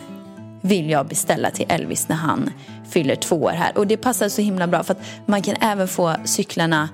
[0.62, 2.50] vill jag beställa till Elvis när han
[2.90, 3.78] fyller två år här.
[3.78, 6.90] Och det passar så himla bra för att man kan även få cyklarna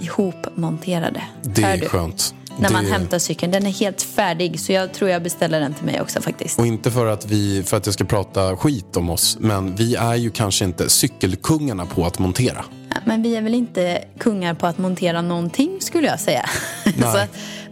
[0.00, 1.22] ihopmonterade.
[1.42, 2.34] Det är skönt.
[2.58, 2.90] När man det...
[2.90, 3.52] hämtar cykeln.
[3.52, 6.58] Den är helt färdig så jag tror jag beställer den till mig också faktiskt.
[6.58, 9.94] Och inte för att, vi, för att jag ska prata skit om oss, men vi
[9.94, 12.64] är ju kanske inte cykelkungarna på att montera.
[12.90, 16.48] Ja, Men vi är väl inte kungar på att montera någonting skulle jag säga.
[16.84, 17.18] så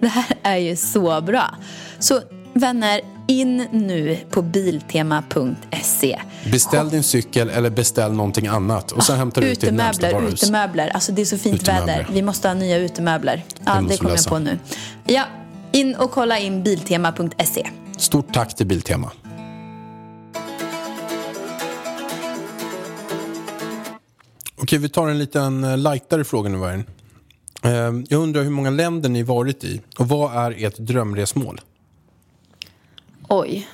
[0.00, 1.54] det här är ju så bra.
[1.98, 2.20] Så
[2.54, 3.00] vänner,
[3.40, 6.20] in nu på biltema.se.
[6.50, 10.42] Beställ din cykel eller beställ någonting annat och sen hämtar du ut till närmsta varuhus.
[10.42, 10.88] utemöbler.
[10.88, 11.86] Alltså det är så fint Utemöbler.
[11.98, 12.06] väder.
[12.12, 13.44] Vi måste ha nya utemöbler.
[13.64, 14.58] Ja, måste det kommer jag på nu.
[15.04, 15.24] Ja,
[15.72, 17.68] in och kolla in biltema.se.
[17.98, 19.10] Stort tack till Biltema.
[24.62, 26.84] Okej, vi tar en liten eh, lightare fråga nu, Vargen.
[27.62, 27.70] Eh,
[28.08, 31.60] Jag undrar hur många länder ni varit i och vad är ert drömresmål?
[33.34, 33.68] Oj.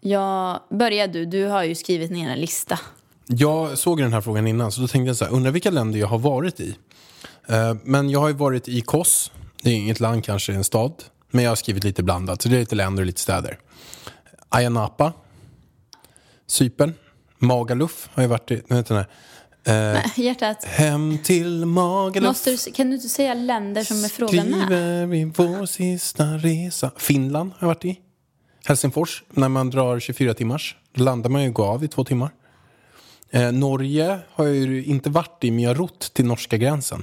[0.00, 1.26] Ja, börja du.
[1.26, 2.78] Du har ju skrivit ner en lista.
[3.26, 5.98] Jag såg den här frågan innan så då tänkte jag så här, undrar vilka länder
[5.98, 6.76] jag har varit i.
[7.48, 10.92] Eh, men jag har ju varit i Kos, det är inget land kanske, en stad.
[11.30, 13.58] Men jag har skrivit lite blandat, så det är lite länder och lite städer.
[14.48, 15.12] Ayia Napa,
[16.46, 16.94] Cypern,
[17.38, 18.62] Magaluf har jag varit i.
[18.68, 19.94] Vet den här.
[19.94, 22.28] Eh, Hjärtat, hem till Magaluf.
[22.28, 24.66] måste du, kan du inte säga länder som är frågan med?
[24.66, 26.90] Skriver vi vår sista resa.
[26.96, 28.00] Finland har jag varit i.
[28.66, 30.76] Helsingfors, när man drar 24 timmars.
[30.92, 32.30] Då landar man ju och går av i två timmar.
[33.30, 37.02] Eh, Norge har jag ju inte varit i, men jag har rott till norska gränsen.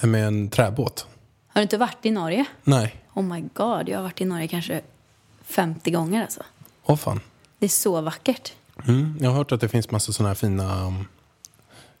[0.00, 1.06] Eh, Med en träbåt.
[1.48, 2.44] Har du inte varit i Norge?
[2.64, 4.80] Nej, Oh my god, jag har varit i Norge kanske
[5.44, 6.42] 50 gånger alltså.
[6.84, 7.20] åh fan.
[7.58, 8.52] Det är så vackert.
[8.88, 11.08] Mm, jag har hört att det finns massa sådana här fina, um,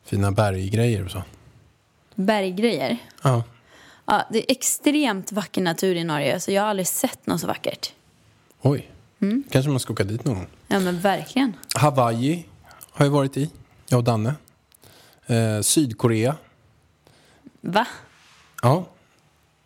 [0.04, 1.22] fina berggrejer och så.
[2.14, 2.98] Berggrejer.
[3.22, 3.42] Ja.
[4.04, 7.46] Ja, det är extremt vacker natur i Norge, så jag har aldrig sett något så
[7.46, 7.92] vackert.
[8.62, 8.90] Oj,
[9.22, 9.44] Mm.
[9.50, 10.46] kanske man ska åka dit någon gång.
[10.68, 11.52] Ja, men verkligen.
[11.74, 12.46] Hawaii
[12.92, 13.50] har jag varit i,
[13.88, 14.34] jag och Danne.
[15.26, 16.36] Eh, Sydkorea.
[17.60, 17.86] Va?
[18.62, 18.86] Ja,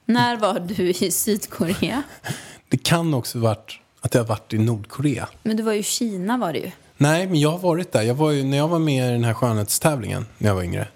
[0.04, 2.02] När var du i Sydkorea?
[2.68, 5.28] det kan också varit att jag har varit i Nordkorea.
[5.42, 6.70] Men du var ju i Kina var det ju.
[6.96, 8.02] Nej, men jag har varit där.
[8.02, 10.88] Jag var ju, när jag var med i den här skönhetstävlingen när jag var yngre.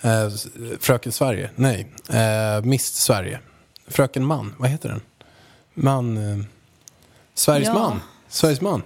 [0.00, 0.46] Eh, s-
[0.80, 1.50] Fröken Sverige.
[1.54, 3.40] Nej, eh, Miss Sverige.
[3.88, 5.00] Fröken Man, vad heter den?
[5.74, 6.46] Man...
[7.38, 7.74] Sveriges Ja.
[7.74, 8.00] man.
[8.28, 8.82] Sveriges man.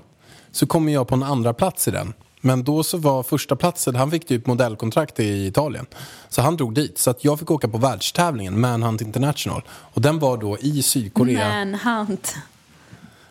[0.52, 2.14] Så kom jag på en andra plats i den.
[2.40, 5.86] Men då så var första platsen, han fick typ modellkontrakt i Italien.
[6.28, 6.98] Så han drog dit.
[6.98, 9.62] Så att jag fick åka på världstävlingen, Manhunt International.
[9.68, 11.48] Och den var då i Sydkorea.
[11.48, 12.34] Manhunt.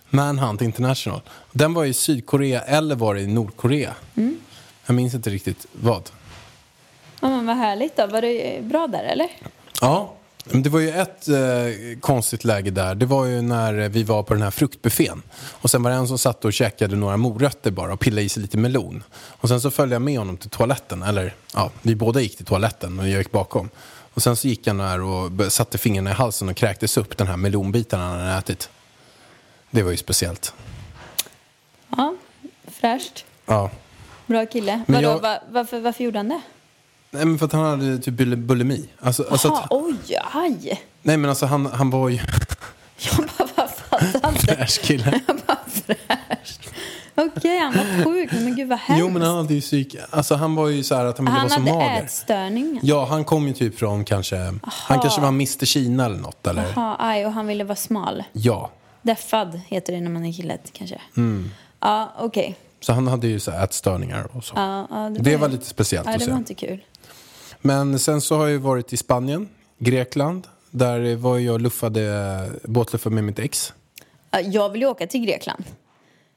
[0.10, 1.22] Manhunt International.
[1.52, 3.94] Den var i Sydkorea eller var det i Nordkorea?
[4.86, 6.10] Jag minns inte riktigt vad.
[7.22, 8.08] Ja, men vad härligt då.
[8.08, 9.28] Var det bra där eller?
[9.82, 10.14] Ja,
[10.46, 12.96] det var ju ett eh, konstigt läge där.
[12.96, 15.22] Det var ju när vi var på den här fruktbuffén.
[15.42, 18.30] Och sen var det en som satt och käkade några morötter bara och pillade i
[18.30, 19.04] sig lite melon.
[19.14, 21.04] Och sen så följde jag med honom till toaletten.
[21.04, 23.70] Eller ja, vi båda gick till toaletten och jag gick bakom.
[24.14, 27.28] Och sen så gick han där och satte fingrarna i halsen och kräktes upp den
[27.28, 28.70] här melonbiten han hade ätit.
[29.72, 30.54] Det var ju speciellt.
[31.98, 32.16] Ja,
[32.68, 33.26] fräscht.
[33.46, 33.72] Ja.
[34.28, 34.84] Bra kille.
[34.88, 36.42] Men Vadå, jag- va, varför, varför gjorde han det?
[37.12, 38.90] Nej men för att han hade typ bul- bulimi.
[39.00, 39.96] Alltså, alltså Jaha, att, oj,
[40.34, 40.82] aj.
[41.02, 42.16] nej men alltså han, han var ju
[42.98, 44.56] Jag bara, vad fattar inte.
[44.56, 45.22] fräsch kille.
[45.28, 46.70] Jag bara, fräscht.
[47.16, 48.32] Okej, han var sjuk.
[48.32, 49.00] Men gud vad hemskt.
[49.02, 49.96] Jo men han hade ju psyk...
[50.10, 52.04] Alltså han var ju så här att han ville han vara så hade mager.
[52.04, 52.80] ätstörning.
[52.84, 54.36] Ja, han kom ju typ från kanske...
[54.64, 56.66] Han kanske var Mr Kina eller något eller?
[56.76, 58.24] Jaha, aj, och han ville vara smal.
[58.34, 58.72] Ja.
[59.02, 61.02] Deffad heter det när man är kille kanske.
[61.18, 61.52] Mm.
[61.80, 62.56] Ja, okej.
[62.80, 64.54] Så han hade ju så här ätstörningar och så.
[64.56, 66.32] Ja, ja, Det var lite speciellt Ja, att det se.
[66.32, 66.84] var inte kul.
[67.62, 70.48] Men sen så har jag varit i Spanien, Grekland.
[70.72, 73.74] Där var jag luffade, båtluffade med mitt ex.
[74.32, 75.64] Ja, Jag vill ju åka till Grekland.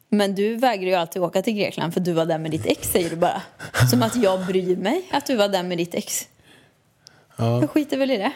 [0.08, 2.92] Men du vägrar ju alltid åka till Grekland för du var där med ditt ex
[2.92, 3.42] säger du bara.
[3.90, 6.28] Som att jag bryr mig att du var där med ditt ex.
[7.36, 7.60] Ja.
[7.60, 8.32] Jag skiter väl i det.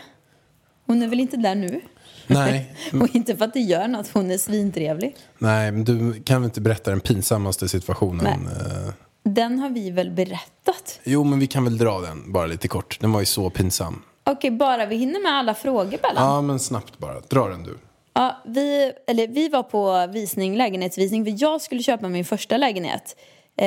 [0.87, 1.81] Hon är väl inte där nu?
[2.27, 5.17] Nej, Och inte för att det gör något, hon är svintrevlig.
[5.39, 8.25] nej, men du kan väl inte berätta den pinsammaste situationen?
[8.45, 8.93] Nej.
[9.35, 11.01] Den har vi väl berättat?
[11.05, 13.01] Jo, men vi kan väl dra den bara lite kort.
[13.01, 14.03] Den var ju så pinsam.
[14.25, 16.25] Okej, bara vi hinner med alla frågor Bellan.
[16.35, 17.21] Ja, men snabbt bara.
[17.21, 17.79] Dra den du.
[18.13, 23.17] Ja, vi, eller, vi var på visning, lägenhetsvisning för jag skulle köpa min första lägenhet.
[23.57, 23.67] Eh,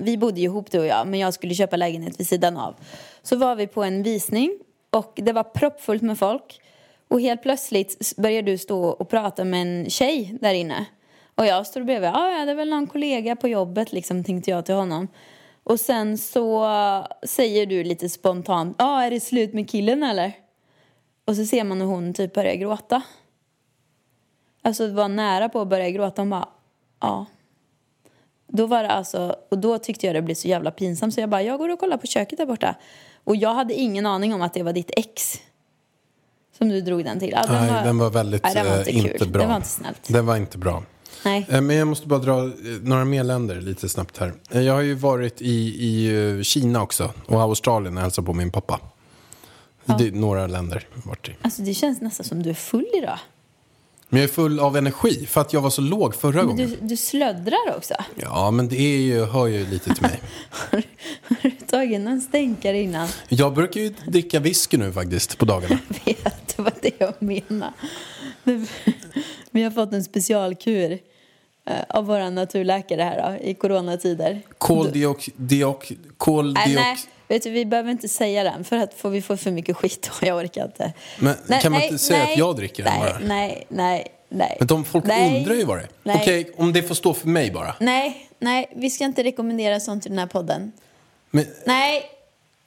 [0.00, 2.74] vi bodde ju ihop du och jag men jag skulle köpa lägenhet vid sidan av.
[3.22, 4.58] Så var vi på en visning
[4.90, 6.60] och det var proppfullt med folk.
[7.08, 10.86] Och helt plötsligt började du stå och prata med en tjej där inne.
[11.34, 14.50] Och jag står bredvid, "Ah, ja det är väl någon kollega på jobbet liksom tänkte
[14.50, 15.08] jag till honom.
[15.64, 16.66] Och sen så
[17.22, 20.32] säger du lite spontant, ja är det slut med killen eller?
[21.24, 23.02] Och så ser man hur hon typ börjar gråta.
[24.62, 26.22] Alltså var nära på att börja gråta.
[26.22, 26.48] Hon bara,
[27.00, 27.26] ja.
[28.46, 31.30] Då var det alltså, och då tyckte jag det blev så jävla pinsamt så jag
[31.30, 32.74] bara, jag går och kollar på köket där borta.
[33.24, 35.40] Och jag hade ingen aning om att det var ditt ex.
[36.58, 37.30] Som du drog den till.
[37.30, 39.42] Ja, Nej, den var väldigt nej, den var eh, inte, inte, bra.
[39.42, 40.08] Det var inte snällt.
[40.12, 40.82] Den var inte bra.
[41.24, 41.46] Nej.
[41.50, 42.50] Eh, Men jag måste bara dra eh,
[42.82, 44.32] några mer länder lite snabbt här.
[44.50, 45.50] Eh, Jag har ju varit i,
[45.84, 48.80] i Kina också och Australien och hälsat på min pappa.
[49.98, 51.32] Det är några länder jag har varit i.
[51.42, 53.18] Alltså det känns nästan som du är full idag.
[54.08, 56.70] Men jag är full av energi för att jag var så låg förra Men gången.
[56.80, 57.94] du, du slöddrar också.
[58.14, 60.20] Ja, men det är ju, hör ju lite till mig.
[60.50, 63.08] Har du tagit någon stänkare innan?
[63.28, 65.78] Jag brukar ju dricka whisky nu faktiskt på dagarna.
[66.04, 67.72] vet, det var det jag menade.
[69.50, 70.98] Vi har fått en specialkur
[71.88, 74.40] av vår naturläkare här då, i coronatider.
[74.58, 75.28] Koldiok...
[75.36, 76.66] Diok, Nej, koldiok...
[76.66, 76.96] nej,
[77.28, 80.10] vet du, vi behöver inte säga den för att får vi får för mycket skit
[80.16, 80.92] och jag orkar inte.
[81.18, 83.18] Men kan man inte säga att jag dricker den nej, bara?
[83.18, 84.56] Nej, nej, Nej.
[84.58, 85.38] Men de folk Nej.
[85.38, 85.88] undrar ju vad det är.
[86.02, 86.18] Nej.
[86.20, 87.74] Okej, om det får stå för mig bara.
[87.80, 90.72] Nej, nej, vi ska inte rekommendera sånt i den här podden.
[91.30, 92.02] Men, Nej,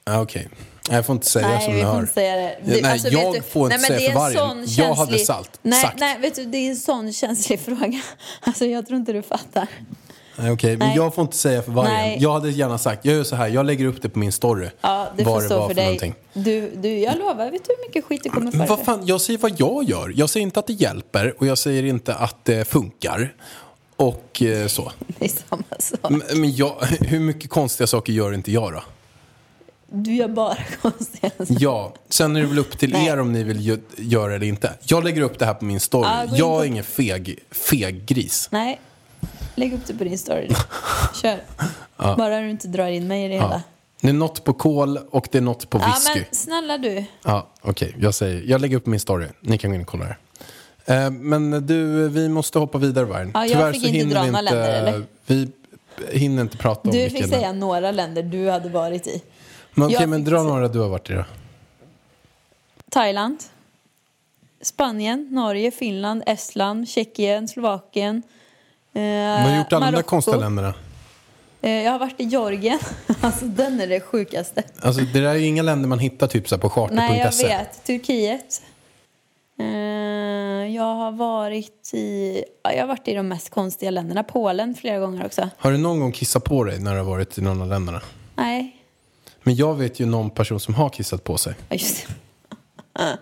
[0.06, 0.48] okej.
[0.90, 2.00] Jag får inte säga nej som ni hör.
[2.00, 2.56] inte säga det.
[2.64, 4.66] Ja, nej, vet jag du- får inte nej, men säga för vargen.
[4.68, 5.58] sån Jag hade känslig- salt.
[5.62, 5.98] Nej, Sagt.
[6.00, 8.00] nej, vet du, det är en sån känslig fråga.
[8.40, 9.66] Alltså jag tror inte du fattar.
[10.40, 10.96] Nej, okej, men Nej.
[10.96, 11.92] jag får inte säga för vargen.
[11.94, 12.16] Nej.
[12.20, 14.68] Jag hade gärna sagt, jag gör så här, jag lägger upp det på min story.
[14.80, 15.84] Ja, det får stå för för dig.
[15.84, 16.14] någonting.
[16.32, 18.76] Du, du, jag lovar, vet du hur mycket skit det kommer Men för?
[18.76, 20.12] vad fan, jag säger vad jag gör.
[20.16, 23.34] Jag säger inte att det hjälper och jag säger inte att det funkar.
[23.96, 24.92] Och eh, så.
[25.18, 26.10] Det är samma sak.
[26.10, 28.82] Men, men jag, hur mycket konstiga saker gör inte jag då?
[29.92, 31.56] Du gör bara konstiga saker.
[31.60, 33.06] Ja, sen är det väl upp till Nej.
[33.06, 34.72] er om ni vill gö- göra det eller inte.
[34.84, 36.08] Jag lägger upp det här på min story.
[36.08, 38.48] Ja, in jag är ingen feg, feg gris.
[38.52, 38.80] Nej,
[39.54, 40.48] lägg upp det på din story.
[41.22, 41.38] Kör.
[42.16, 43.42] Bara du inte drar in mig i det Ja.
[43.42, 43.62] hela.
[44.00, 46.18] Det är något på kol och det är något på Ja, whisky.
[46.20, 47.04] men snälla du.
[47.24, 47.94] Ja, okej.
[47.98, 49.26] Jag säger, jag lägger upp min story.
[49.40, 50.16] Ni kan gå in och kolla det.
[50.94, 53.30] Eh, men du, vi måste hoppa vidare Vargen.
[53.34, 55.02] Ja, jag fick inte dra några länder, eller?
[55.26, 55.48] Vi
[56.12, 57.22] hinner inte prata om Du vilken...
[57.22, 59.22] fick säga några länder du hade varit i.
[59.78, 61.24] Men okej, jag men fick dra några du har varit i då.
[62.90, 63.38] Thailand,
[64.60, 68.22] Spanien, Norge, Finland, Estland, Tjeckien, Slovakien.
[68.92, 70.08] Eh, Vad har du gjort alla de där Marocko.
[70.08, 70.74] konstiga länderna?
[71.62, 72.78] Eh, jag har varit i Georgien.
[73.20, 74.62] alltså den är det sjukaste.
[74.80, 76.94] Alltså, det där är ju inga länder man hittar typ så här på charter.se.
[76.94, 77.84] Nej, jag vet.
[77.84, 78.62] Turkiet.
[79.58, 79.66] Eh,
[80.74, 82.44] jag har varit i...
[82.62, 84.22] Ja, jag har varit i de mest konstiga länderna.
[84.22, 85.48] Polen flera gånger också.
[85.58, 88.00] Har du någon gång kissat på dig när du har varit i någon av länderna?
[88.34, 88.77] Nej.
[89.42, 91.54] Men jag vet ju någon person som har kissat på sig.
[91.68, 92.14] Ja, just det.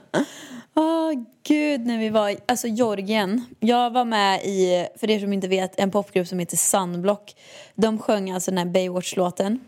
[0.75, 3.45] Åh, gud, när vi var i alltså, Georgien.
[3.61, 7.35] Jag var med i, för er som inte vet, en popgrupp som heter Sunblock.
[7.75, 9.61] De sjöng alltså den här Baywatch-låten.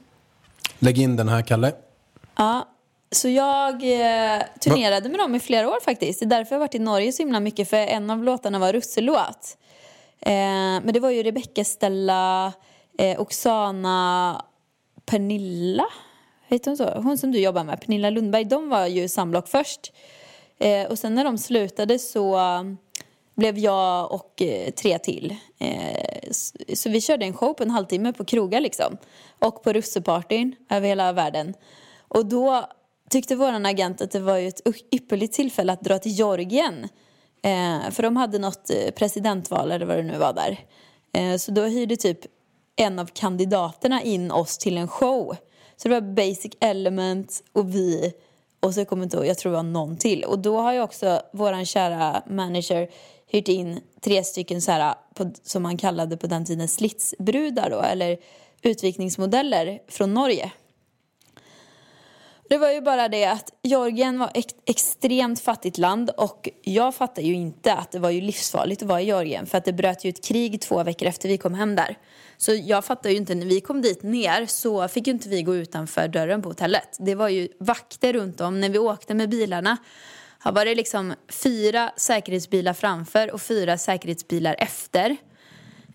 [0.78, 1.72] Lägg in den här, Kalle.
[2.36, 2.68] Ja,
[3.12, 6.20] så jag eh, turnerade med dem i flera år faktiskt.
[6.20, 8.58] Det är därför jag har varit i Norge så himla mycket, för en av låtarna
[8.58, 9.56] var russelåt.
[10.20, 10.32] Eh,
[10.82, 12.52] men det var ju Rebecca, Stella,
[12.98, 14.42] eh, Oksana,
[15.06, 15.86] Pernilla,
[16.48, 17.00] heter hon så?
[17.00, 19.92] Hon som du jobbar med, Pernilla Lundberg, de var ju samlock först.
[20.58, 22.78] Eh, och sen när de slutade så um,
[23.34, 25.36] blev jag och eh, tre till.
[25.58, 28.96] Eh, så, så vi körde en show på en halvtimme på krogar liksom.
[29.38, 31.54] Och på russepartyn över hela världen.
[32.08, 32.64] Och då
[33.10, 36.88] tyckte vår agent att det var ju ett ypperligt tillfälle att dra till Georgien.
[37.42, 40.58] Eh, för de hade något eh, presidentval eller vad det nu var där.
[41.12, 42.18] Eh, så då hyrde typ
[42.76, 45.36] en av kandidaterna in oss till en show.
[45.82, 48.12] Så det var Basic Element och vi
[48.60, 50.24] och så kommer jag inte ihåg, jag tror det var någon till.
[50.24, 52.88] Och då har ju också våran kära manager
[53.26, 57.80] hyrt in tre stycken så här, på, som man kallade på den tiden slitsbrudar då,
[57.80, 58.18] eller
[58.62, 60.52] utvikningsmodeller från Norge.
[62.48, 67.22] Det var ju bara det att Georgien var ett extremt fattigt land och jag fattar
[67.22, 70.04] ju inte att det var ju livsfarligt att vara i Georgien för att det bröt
[70.04, 71.98] ju ett krig två veckor efter vi kom hem där.
[72.36, 75.42] Så jag fattar ju inte, när vi kom dit ner så fick ju inte vi
[75.42, 76.96] gå utanför dörren på hotellet.
[76.98, 78.60] Det var ju vakter runt om.
[78.60, 79.76] När vi åkte med bilarna
[80.44, 85.16] var det liksom fyra säkerhetsbilar framför och fyra säkerhetsbilar efter.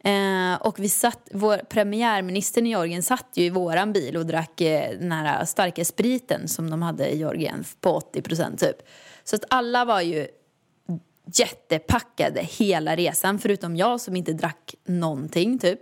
[0.03, 4.61] Eh, och vi satt, vår premiärministern i Georgien satt ju i våran bil och drack
[4.61, 8.77] eh, den här starka spriten som de hade i Georgien på 80 procent typ.
[9.23, 10.27] Så att alla var ju
[11.25, 15.79] jättepackade hela resan förutom jag som inte drack någonting typ.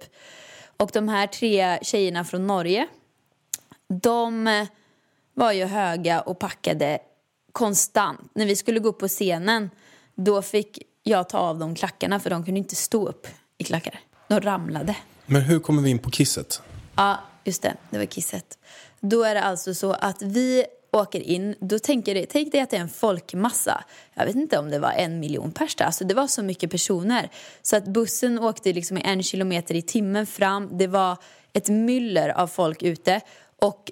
[0.77, 2.87] Och de här tre tjejerna från Norge
[3.87, 4.65] de
[5.33, 6.99] var ju höga och packade
[7.51, 8.31] konstant.
[8.35, 9.69] När vi skulle gå upp på scenen
[10.15, 13.99] då fick jag ta av dem klackarna för de kunde inte stå upp i klackar.
[14.31, 14.95] De ramlade.
[15.25, 16.61] Men hur kommer vi in på kisset?
[16.95, 17.75] Ja, just det.
[17.89, 18.57] Det var kisset.
[18.99, 21.55] Då är det alltså så att vi åker in.
[21.59, 23.83] Då tänker det, tänk dig att det är en folkmassa.
[24.13, 25.85] Jag vet inte om det var en miljon pers där.
[25.85, 27.29] Alltså det var så mycket personer.
[27.61, 30.77] Så att bussen åkte liksom en kilometer i timmen fram.
[30.77, 31.17] Det var
[31.53, 33.21] ett myller av folk ute.
[33.61, 33.91] Och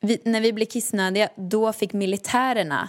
[0.00, 2.88] vi, när vi blev kissnödiga, då fick militärerna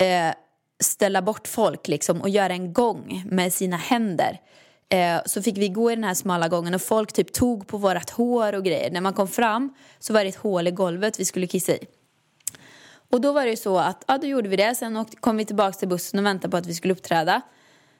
[0.00, 0.34] eh,
[0.80, 4.40] ställa bort folk liksom och göra en gång med sina händer.
[4.88, 7.78] Eh, så fick vi gå i den här smala gången och folk typ tog på
[7.78, 8.90] vårat hår och grejer.
[8.90, 11.86] När man kom fram så var det ett hål i golvet vi skulle kissa i.
[13.10, 14.74] Och då var det ju så att, ja då gjorde vi det.
[14.74, 17.42] Sen åkte, kom vi tillbaka till bussen och väntade på att vi skulle uppträda.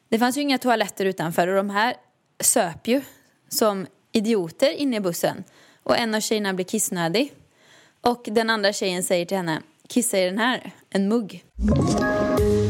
[0.09, 1.95] Det fanns ju inga toaletter utanför och de här
[2.41, 3.03] söp ju
[3.49, 5.45] som idioter inne i bussen.
[5.83, 7.33] Och en av tjejerna blir kissnödig.
[8.01, 11.45] Och den andra tjejen säger till henne, kissa i den här, en mugg.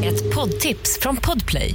[0.05, 1.75] Ett poddtips från Podplay.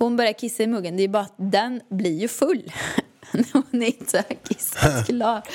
[0.00, 0.96] Hon börjar kissa i muggen.
[0.96, 2.72] Det är bara att den blir ju full.
[3.32, 5.48] När hon inte har kissat klart.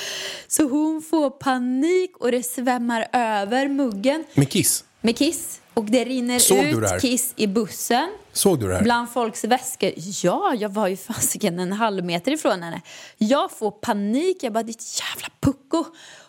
[0.48, 4.84] Så hon får panik och det svämmar över muggen Med kiss.
[5.02, 5.62] med kiss.
[5.74, 8.10] Och det rinner Såg ut kiss i bussen.
[8.34, 8.84] Såg du det här?
[8.84, 9.92] Bland folks väskor.
[10.24, 12.82] Ja, jag var ju fasiken en halv meter ifrån henne.
[13.18, 14.38] Jag får panik.
[14.44, 15.86] Jag bara, ditt jävla pucko.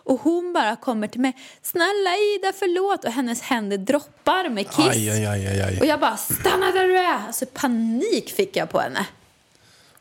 [0.06, 1.36] Och hon bara kommer till mig.
[1.62, 3.04] Snälla Ida, förlåt.
[3.04, 4.86] Och hennes händer droppar med kiss.
[4.88, 5.80] Aj, aj, aj.
[5.80, 7.26] Och jag bara, stanna där du är.
[7.26, 9.06] Alltså panik fick jag på henne.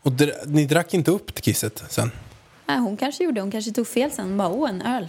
[0.02, 2.12] Och dra- ni drack inte upp kisset sen?
[2.66, 4.26] Nej, hon kanske gjorde, hon kanske tog fel sen.
[4.28, 5.08] Hon bara, åh, en öl.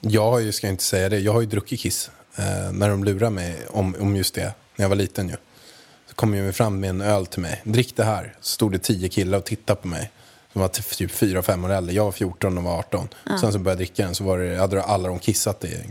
[0.00, 2.10] Jag har ju, ska jag inte säga det, jag har ju druckit kiss.
[2.36, 5.36] Eh, när de lurar mig om, om just det, när jag var liten ju.
[6.08, 7.60] Så kom jag fram med en öl till mig.
[7.64, 8.34] Drick det här.
[8.40, 10.10] Så stod det tio killar och tittade på mig.
[10.52, 11.94] De var typ fyra, fem år äldre.
[11.94, 13.08] Jag var 14 och var 18.
[13.40, 15.84] Sen så började jag dricka den så var det, hade alla de kissat i.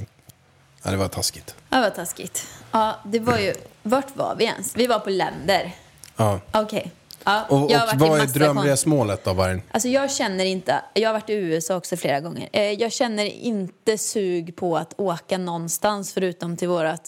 [0.83, 1.55] Ja, det var taskigt.
[1.69, 2.47] Ja, vad taskigt.
[2.71, 3.53] Ja, det var ju,
[3.83, 4.75] vart var vi ens?
[4.75, 5.75] Vi var på länder.
[6.15, 6.39] Ja.
[6.53, 6.91] Okej.
[7.23, 9.33] Ja, Och, och vad är drömresmålet då?
[9.33, 9.61] Vargen?
[9.71, 12.49] Alltså jag känner inte, jag har varit i USA också flera gånger.
[12.53, 17.03] Eh, Jag känner inte sug på att åka någonstans förutom till vårt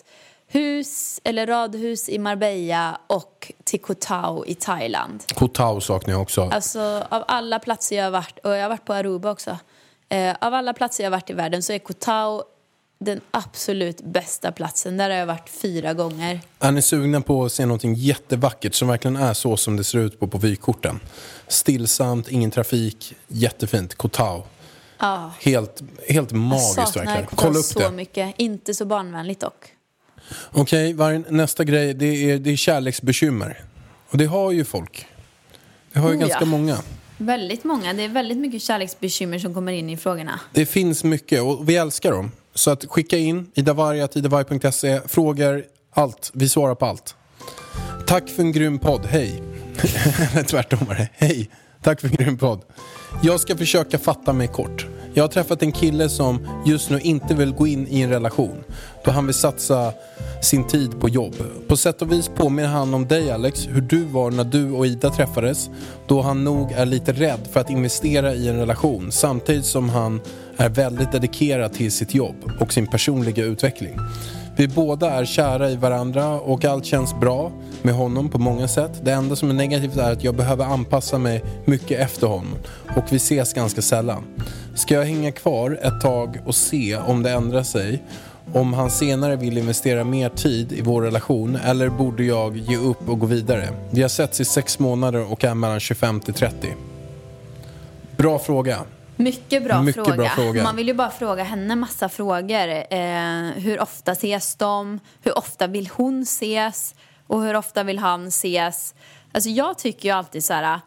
[0.52, 5.24] hus eller radhus i Marbella och till Koh Tao i Thailand.
[5.36, 6.42] Koh Tao saknar jag också.
[6.42, 9.58] Alltså av alla platser jag har varit, och jag har varit på Aruba också.
[10.10, 12.44] Eh, av alla platser jag har varit i världen så är Koh Tao
[13.00, 14.98] den absolut bästa platsen.
[14.98, 16.42] Där har jag varit fyra gånger.
[16.60, 20.00] Är ni sugna på att se något jättevackert som verkligen är så som det ser
[20.00, 21.00] ut på, på vykorten?
[21.48, 23.96] Stillsamt, ingen trafik, jättefint.
[23.96, 24.44] Koh Tao.
[25.00, 25.32] Ja.
[25.40, 27.26] Helt, helt magiskt verkligen.
[27.36, 27.92] Kolla upp så det.
[27.92, 28.34] mycket.
[28.38, 29.74] Inte så barnvänligt dock.
[30.52, 33.60] Okej, Vargen, nästa grej det är, det är kärleksbekymmer.
[34.10, 35.06] Och det har ju folk.
[35.94, 36.46] Det har ju Oh, ganska ja.
[36.46, 36.78] många.
[37.18, 37.94] Väldigt många.
[37.94, 40.40] Det är väldigt mycket kärleksbekymmer som kommer in i frågorna.
[40.54, 42.32] Det finns mycket och vi älskar dem.
[42.54, 45.64] Så att skicka in idavarg.idavarg.se, frågor,
[45.94, 46.32] allt.
[46.34, 47.16] Vi svarar på allt.
[48.08, 49.44] Tack för en grym podd, hej.
[50.34, 51.50] Eller tvärtom var det, hej.
[51.84, 52.62] Tack för en grym podd.
[53.24, 54.86] Jag ska försöka fatta mig kort.
[55.14, 58.64] Jag har träffat en kille som just nu inte vill gå in i en relation.
[59.06, 59.94] Då han vill satsa
[60.42, 61.36] sin tid på jobb.
[61.68, 64.86] På sätt och vis påminner han om dig Alex, hur du var när du och
[64.86, 65.70] Ida träffades.
[66.08, 69.12] Då han nog är lite rädd för att investera i en relation.
[69.12, 70.22] Samtidigt som han
[70.58, 73.98] är väldigt dedikerad till sitt jobb och sin personliga utveckling.
[74.56, 78.92] Vi båda är kära i varandra och allt känns bra med honom på många sätt.
[79.04, 82.56] Det enda som är negativt är att jag behöver anpassa mig mycket efter honom
[82.96, 84.24] och vi ses ganska sällan.
[84.76, 88.04] Ska jag hänga kvar ett tag och se om det ändrar sig?
[88.54, 93.10] Om han senare vill investera mer tid i vår relation eller borde jag ge upp
[93.10, 93.70] och gå vidare?
[93.92, 96.76] Vi har setts i sex månader och är mellan 25 till 30.
[98.18, 98.80] Bra fråga.
[99.16, 100.18] Mycket bra, Mycket fråga.
[100.18, 100.64] bra fråga.
[100.64, 102.68] Man vill ju bara fråga henne massa frågor.
[102.94, 105.00] Eh, hur ofta ses de?
[105.22, 106.96] Hur ofta vill hon ses?
[107.28, 108.96] Och hur ofta vill han ses?
[109.32, 110.80] Alltså jag tycker ju alltid så här.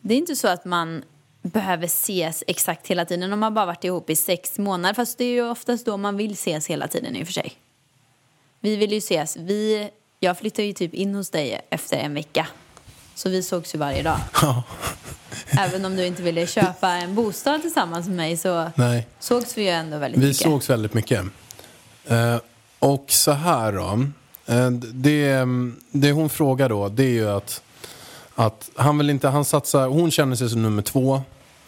[0.00, 1.02] Det är inte så att man
[1.42, 4.94] behöver ses exakt hela tiden om man bara varit ihop i sex månader.
[4.94, 7.52] Fast det är ju oftast då man vill ses hela tiden i och för sig.
[8.60, 9.36] Vi vill ju ses.
[9.36, 9.90] Vi,
[10.20, 12.46] jag flyttade ju typ in hos dig efter en vecka.
[13.14, 14.18] Så vi sågs ju varje dag.
[15.50, 19.06] Även om du inte ville köpa en bostad tillsammans med mig så Nej.
[19.20, 20.42] sågs vi ju ändå väldigt Vi mycket.
[20.42, 21.24] sågs väldigt mycket.
[22.06, 22.36] Eh,
[22.78, 24.06] och så här då.
[24.54, 25.46] Eh, det,
[25.90, 27.62] det hon frågar då, det är ju att,
[28.34, 31.22] att han vill inte, han satsar, hon känner sig som nummer två.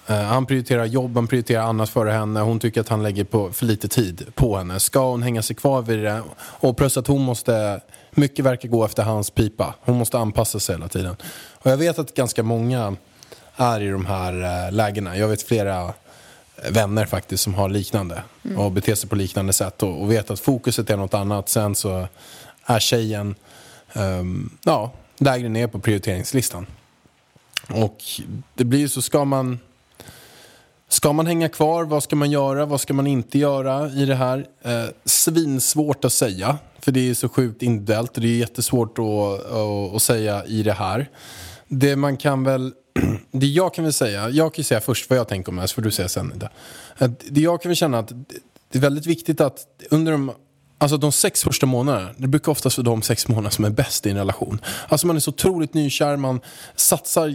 [0.07, 2.41] Eh, han prioriterar jobb, han prioriterar annat före henne.
[2.41, 4.81] Hon tycker att han lägger på för lite tid på henne.
[4.81, 6.23] Ska hon hänga sig kvar vid det?
[6.39, 9.75] Och plus att hon måste, mycket verkar gå efter hans pipa.
[9.81, 11.17] Hon måste anpassa sig hela tiden.
[11.53, 12.97] Och jag vet att ganska många
[13.57, 15.17] är i de här eh, lägena.
[15.17, 15.93] Jag vet flera
[16.71, 18.23] vänner faktiskt som har liknande
[18.57, 21.49] och beter sig på liknande sätt och, och vet att fokuset är något annat.
[21.49, 22.09] Sen så
[22.65, 23.35] är tjejen
[23.95, 26.67] um, ja, lägre ner på prioriteringslistan.
[27.69, 27.99] Och
[28.55, 29.59] det blir ju så, ska man
[30.89, 31.85] Ska man hänga kvar?
[31.85, 32.67] Vad ska man göra?
[32.67, 34.47] Vad ska man inte göra i det här?
[34.63, 39.05] Eh, svinsvårt att säga, för det är så sjukt individuellt och det är jättesvårt att,
[39.53, 41.11] att, att säga i det här.
[41.69, 42.73] Det man kan väl,
[43.31, 45.63] det jag kan väl säga, jag kan ju säga först vad jag tänker om det
[45.63, 46.43] här så får du säga sen
[46.99, 48.13] eh, Det jag kan väl känna att
[48.69, 50.33] det är väldigt viktigt att under de
[50.85, 54.07] Alltså de sex första månaderna, det brukar oftast vara de sex månader som är bäst
[54.07, 54.61] i en relation.
[54.89, 56.41] Alltså man är så otroligt nykär, man
[56.77, 57.35] satsar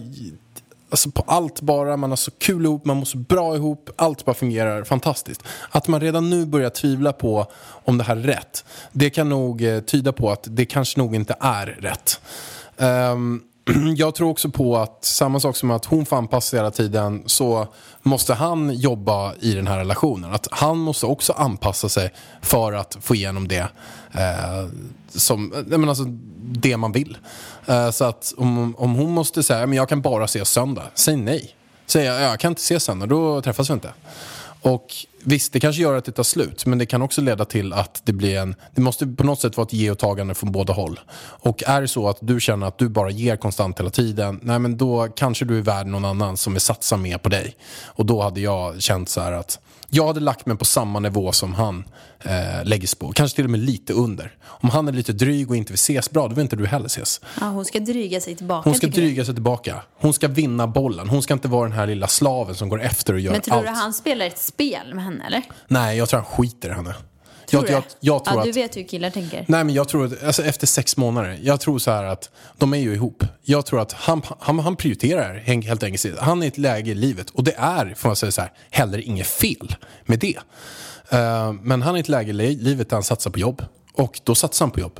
[0.89, 4.25] alltså på allt bara, man har så kul ihop, man mår så bra ihop, allt
[4.25, 5.43] bara fungerar fantastiskt.
[5.69, 7.47] Att man redan nu börjar tvivla på
[7.85, 11.15] om det här är rätt, det kan nog eh, tyda på att det kanske nog
[11.15, 12.21] inte är rätt.
[12.77, 13.43] Um,
[13.95, 17.23] jag tror också på att samma sak som att hon får anpassa sig hela tiden
[17.25, 17.67] så
[18.01, 20.33] måste han jobba i den här relationen.
[20.33, 23.67] Att han måste också anpassa sig för att få igenom det
[24.11, 24.67] eh,
[25.09, 26.03] som, nej, men alltså,
[26.41, 27.17] det man vill.
[27.65, 31.15] Eh, så att om, om hon måste säga men jag kan bara se söndag, säg
[31.15, 31.55] nej.
[31.85, 33.93] Säg jag, jag kan inte se söndag, då träffas vi inte.
[34.61, 34.87] Och
[35.23, 38.01] visst, det kanske gör att det tar slut, men det kan också leda till att
[38.05, 38.55] det blir en...
[38.75, 40.99] Det måste på något sätt vara ett ge och tagande från båda håll.
[41.19, 44.59] Och är det så att du känner att du bara ger konstant hela tiden, nej
[44.59, 47.55] men då kanske du är värd någon annan som vill satsa mer på dig.
[47.85, 51.31] Och då hade jag känt så här att jag hade lagt mig på samma nivå
[51.31, 51.83] som han
[52.23, 52.31] eh,
[52.65, 53.11] lägger sig på.
[53.11, 54.35] Kanske till och med lite under.
[54.45, 56.85] Om han är lite dryg och inte vill ses bra, då vill inte du heller
[56.85, 57.21] ses.
[57.41, 58.69] Ja, hon ska dryga sig tillbaka.
[58.69, 59.07] Hon ska tycker du?
[59.07, 59.81] dryga sig tillbaka.
[59.99, 61.09] Hon ska vinna bollen.
[61.09, 63.55] Hon ska inte vara den här lilla slaven som går efter och gör Men tror
[63.57, 63.65] allt.
[63.65, 65.43] du han spelar ett spel med henne eller?
[65.67, 66.93] Nej, jag tror han skiter i henne.
[67.49, 68.45] Tror jag, jag, jag tror ja, att...
[68.45, 69.45] du vet hur killar tänker.
[69.47, 72.73] Nej men jag tror att, alltså efter sex månader, jag tror så här att de
[72.73, 73.23] är ju ihop.
[73.43, 76.19] Jag tror att han, han, han prioriterar helt enkelt.
[76.19, 78.51] Han är i ett läge i livet och det är, får man säga så här,
[78.69, 79.75] heller inget fel
[80.05, 80.37] med det.
[81.09, 83.63] Eh, men han är i ett läge i li- livet där han satsar på jobb.
[83.93, 84.99] Och då satsar han på jobb.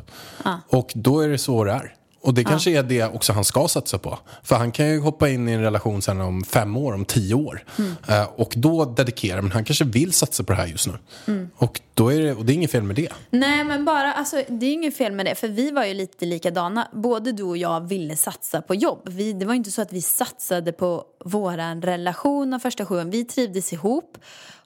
[0.69, 1.93] Och då är det så det är.
[2.21, 4.19] Och det kanske är det också han ska satsa på.
[4.43, 7.35] För han kan ju hoppa in i en relation sen om fem år, om tio
[7.35, 7.63] år.
[8.07, 11.47] Eh, och då dedikera, men han kanske vill satsa på det här just nu.
[11.55, 13.09] Och, då är det, och det är inget fel med det.
[13.29, 16.25] Nej men bara, alltså, det är inget fel med det för vi var ju lite
[16.25, 16.87] likadana.
[16.93, 19.01] Både du och jag ville satsa på jobb.
[19.05, 23.09] Vi, det var inte så att vi satsade på våran relation av första sjuan.
[23.09, 24.17] Vi trivdes ihop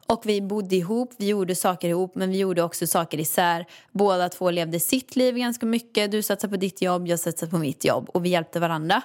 [0.07, 3.65] och vi bodde ihop, vi gjorde saker ihop men vi gjorde också saker isär.
[3.91, 6.11] Båda två levde sitt liv ganska mycket.
[6.11, 9.01] Du satsade på ditt jobb, jag satsade på mitt jobb och vi hjälpte varandra.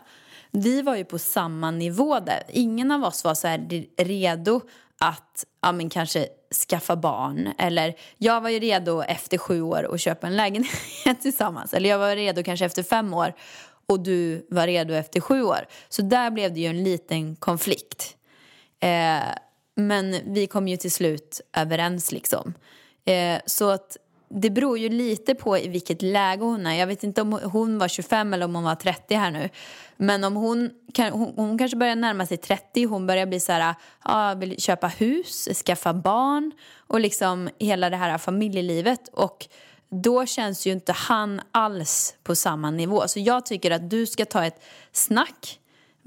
[0.51, 2.43] Vi var ju på samma nivå där.
[2.49, 4.61] Ingen av oss var så här redo
[4.99, 6.29] att ja, men kanske
[6.69, 7.53] skaffa barn.
[7.59, 10.73] Eller jag var ju redo efter sju år att köpa en lägenhet
[11.23, 11.75] tillsammans.
[11.75, 13.35] Eller jag var redo kanske efter fem år
[13.87, 15.67] och du var redo efter sju år.
[15.89, 18.17] Så där blev det ju en liten konflikt.
[18.81, 19.19] Eh,
[19.79, 22.55] men vi kom ju till slut överens liksom.
[23.05, 23.97] Eh, så att
[24.29, 26.75] det beror ju lite på i vilket läge hon är.
[26.75, 29.49] Jag vet inte om hon var 25 eller om hon var 30 här nu.
[29.97, 33.53] Men om hon, kan, hon, hon kanske börjar närma sig 30, hon börjar bli så
[33.53, 33.75] här,
[34.05, 39.09] ja, vill köpa hus, skaffa barn och liksom hela det här familjelivet.
[39.13, 39.47] Och
[39.89, 43.09] då känns ju inte han alls på samma nivå.
[43.09, 44.63] Så jag tycker att du ska ta ett
[44.93, 45.59] snack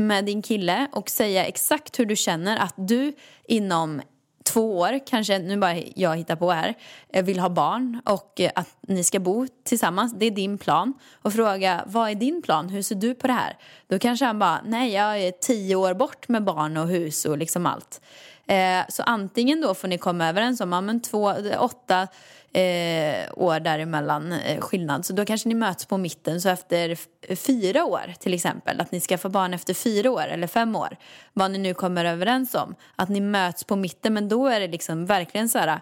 [0.02, 3.14] med din kille och säga exakt hur du känner att du
[3.47, 4.02] inom
[4.43, 6.74] två år, kanske nu bara jag hittar på här,
[7.14, 10.14] eh, vill ha barn och eh, att ni ska bo tillsammans.
[10.14, 10.93] Det är din plan.
[11.22, 12.70] Och fråga, vad är din plan?
[12.70, 13.58] Hur ser du på det här?
[13.88, 17.38] Då kanske han bara, nej jag är tio år bort med barn och hus och
[17.38, 18.02] liksom allt.
[18.47, 22.08] Eh, så antingen då får ni komma överens om, ja men två, åtta
[22.54, 25.06] eh, år däremellan eh, skillnad.
[25.06, 26.41] Så då kanske ni möts på mitten.
[26.41, 26.97] Så efter
[27.36, 30.97] fyra år till exempel, att ni ska få barn efter fyra år eller fem år.
[31.34, 32.76] Vad ni nu kommer överens om.
[32.95, 35.80] Att ni möts på mitten, men då är det liksom verkligen så här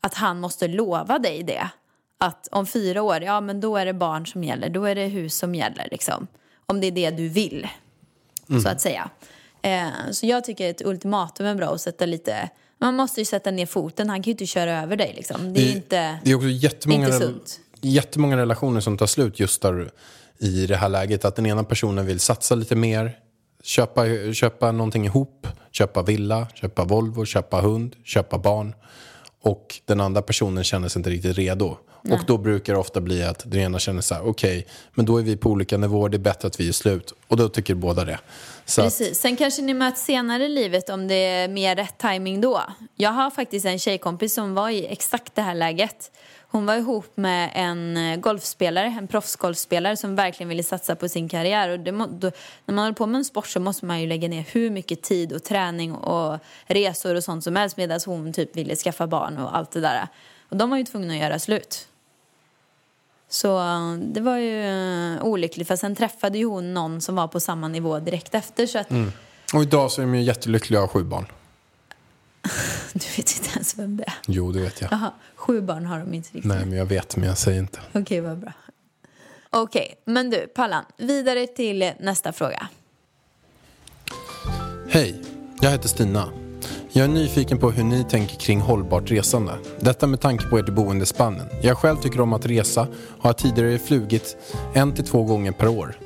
[0.00, 1.68] att han måste lova dig det.
[2.18, 5.06] Att om fyra år, ja men då är det barn som gäller, då är det
[5.06, 6.26] hus som gäller liksom.
[6.66, 7.68] Om det är det du vill,
[8.62, 9.10] så att säga.
[9.62, 12.50] Eh, så jag tycker ett ultimatum är bra att sätta lite,
[12.84, 15.54] man måste ju sätta ner foten, han kan ju inte köra över dig liksom.
[15.54, 17.60] Det är inte, det är också jättemånga, inte sunt.
[17.80, 19.90] jättemånga relationer som tar slut just där
[20.38, 21.24] i det här läget.
[21.24, 23.18] Att den ena personen vill satsa lite mer,
[23.62, 28.74] köpa, köpa någonting ihop, köpa villa, köpa Volvo, köpa hund, köpa barn.
[29.42, 31.76] Och den andra personen känner sig inte riktigt redo.
[32.10, 35.18] Och då brukar det ofta bli att den ena känner så här, okej, men då
[35.18, 37.12] är vi på olika nivåer, det är bättre att vi är slut.
[37.28, 38.18] Och då tycker båda det.
[38.66, 39.18] Så att, Precis.
[39.18, 42.62] Sen kanske ni möts senare i livet om det är mer rätt timing då.
[42.96, 46.10] Jag har faktiskt en tjejkompis som var i exakt det här läget.
[46.54, 51.28] Hon var ihop med en eh, golfspelare, en proffsgolfspelare som verkligen ville satsa på sin
[51.28, 51.68] karriär.
[51.68, 52.30] Och det må, då,
[52.66, 55.02] när man håller på med en sport så måste man ju lägga ner hur mycket
[55.02, 59.38] tid och träning och resor och sånt som helst medan hon typ ville skaffa barn
[59.38, 60.08] och allt det där.
[60.48, 61.88] Och de var ju tvungna att göra slut.
[63.34, 64.64] Så eh, det var ju
[65.14, 65.68] eh, olyckligt.
[65.68, 68.66] För sen träffade ju hon någon som var på samma nivå direkt efter.
[68.66, 68.88] Så att
[69.54, 71.26] och idag så är de ju jättelyckliga och har sju barn.
[72.92, 74.14] du vet inte ens vem det är.
[74.26, 74.92] Jo, det vet jag.
[74.92, 76.44] Jaha, sju barn har de inte riktigt.
[76.44, 77.80] Nej, men jag vet, men jag säger inte.
[77.92, 78.52] Okej, vad bra.
[79.50, 80.84] Okej, men du, Pallan.
[80.96, 82.68] Vidare till nästa fråga.
[84.88, 85.22] Hej,
[85.60, 86.43] jag heter Stina.
[86.96, 89.52] Jag är nyfiken på hur ni tänker kring hållbart resande.
[89.80, 91.46] Detta med tanke på ert boende i Spanien.
[91.62, 92.86] Jag själv tycker om att resa
[93.18, 94.36] och har tidigare flugit
[94.74, 95.98] en till två gånger per år.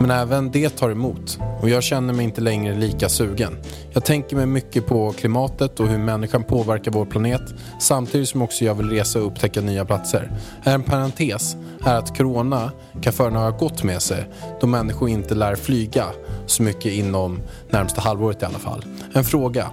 [0.00, 3.58] Men även det tar emot och jag känner mig inte längre lika sugen.
[3.92, 7.42] Jag tänker mig mycket på klimatet och hur människan påverkar vår planet
[7.80, 10.30] samtidigt som också jag vill resa och upptäcka nya platser.
[10.64, 12.72] En parentes är att corona
[13.02, 14.28] kan föra några gott med sig
[14.60, 16.04] då människor inte lär flyga
[16.46, 17.40] så mycket inom
[17.70, 18.84] närmsta halvåret i alla fall.
[19.14, 19.70] En fråga.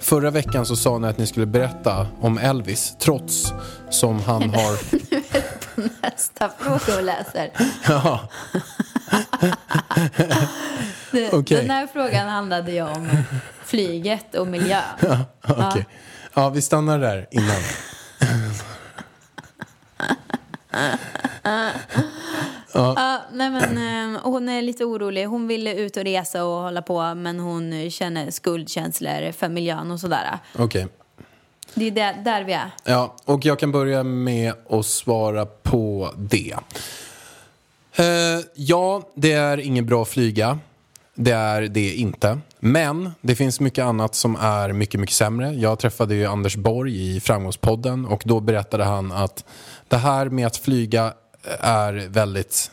[0.00, 3.52] Förra veckan så sa ni att ni skulle berätta om Elvis trots
[3.90, 5.00] som han har...
[6.02, 7.50] Nästa fråga och läser.
[7.88, 8.20] Ja,
[11.10, 11.56] Det, Okej.
[11.56, 13.08] Den här frågan handlade ju om
[13.64, 14.82] flyget och miljön.
[15.42, 15.86] okej.
[16.34, 17.62] Ja, vi stannar där innan.
[22.72, 25.24] Ja, nej men, eh, hon är lite orolig.
[25.24, 30.00] Hon ville ut och resa och hålla på men hon känner skuldkänslor för miljön och
[30.00, 30.38] sådär.
[30.58, 30.86] Okej.
[31.74, 32.70] Det är där, där vi är.
[32.84, 36.54] Ja, och jag kan börja med att svara på det.
[37.92, 40.58] Eh, ja, det är inget bra att flyga.
[41.14, 42.38] Det är det inte.
[42.60, 45.52] Men det finns mycket annat som är mycket, mycket sämre.
[45.52, 49.44] Jag träffade ju Anders Borg i Framgångspodden och då berättade han att
[49.88, 51.12] det här med att flyga
[51.60, 52.70] är väldigt...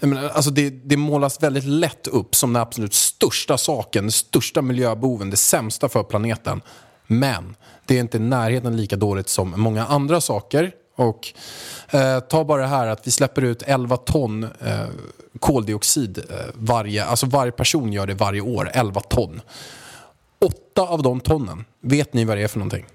[0.00, 4.62] Menar, Alltså det, det målas väldigt lätt upp som den absolut största saken, den största
[4.62, 6.60] miljöboven, det sämsta för planeten.
[7.06, 10.72] Men det är inte i närheten lika dåligt som många andra saker.
[10.96, 11.32] Och
[11.90, 14.86] eh, ta bara det här att vi släpper ut 11 ton eh,
[15.40, 19.40] koldioxid eh, varje, alltså varje person gör det varje år, 11 ton.
[20.38, 22.86] Åtta av de tonnen, vet ni vad det är för någonting?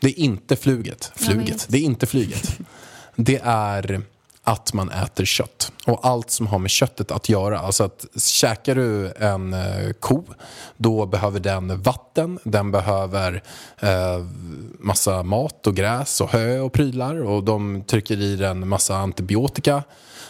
[0.00, 1.12] Det är inte fluget.
[1.16, 1.66] Fluget.
[1.68, 2.58] Det är inte flyget.
[3.16, 4.02] Det är
[4.44, 5.72] att man äter kött.
[5.86, 7.58] Och allt som har med köttet att göra.
[7.58, 10.24] Alltså att käkar du en eh, ko,
[10.76, 13.42] då behöver den vatten, den behöver
[13.80, 14.18] eh,
[14.78, 17.24] massa mat och gräs och hö och prylar.
[17.24, 19.82] Och de trycker i den massa antibiotika.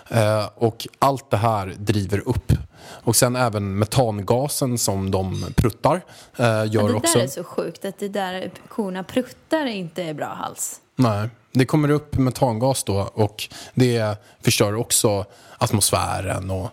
[0.09, 2.53] Eh, och allt det här driver upp.
[2.87, 5.95] Och sen även metangasen som de pruttar
[6.37, 7.19] eh, gör Men det också.
[7.19, 10.81] där är så sjukt att det där korna pruttar inte är bra alls.
[10.97, 15.25] Nej, det kommer upp metangas då och det förstör också
[15.59, 16.71] atmosfären och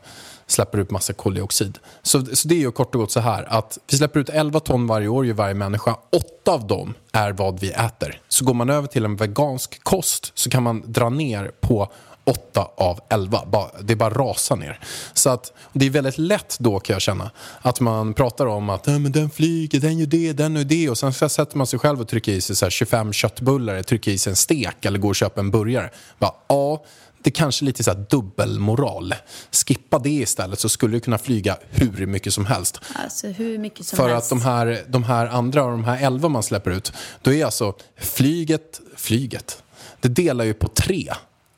[0.47, 1.79] släpper ut massa koldioxid.
[2.01, 4.59] Så, så det är ju kort och gott så här att vi släpper ut 11
[4.59, 5.95] ton varje år ju varje människa.
[6.09, 8.21] Åtta av dem är vad vi äter.
[8.27, 11.91] Så går man över till en vegansk kost så kan man dra ner på
[12.23, 13.41] 8 av 11.
[13.51, 14.79] Bara, det bara rasar ner.
[15.13, 18.87] Så att, det är väldigt lätt då kan jag känna att man pratar om att
[18.87, 21.79] "Ja, men den flyger, den gör det, den gör det och sen sätter man sig
[21.79, 24.99] själv och trycker i sig så här 25 köttbullar, trycker i sig en stek eller
[24.99, 25.89] går och köper en burgare.
[26.19, 26.83] Bara, ja,
[27.23, 29.15] det är kanske lite så här dubbelmoral.
[29.51, 32.79] Skippa det istället så skulle du kunna flyga hur mycket som helst.
[33.03, 34.25] Alltså hur mycket som För helst.
[34.25, 37.73] att de här, de här andra de här elva man släpper ut, då är alltså
[37.99, 39.63] flyget, flyget,
[40.01, 41.13] det delar ju på tre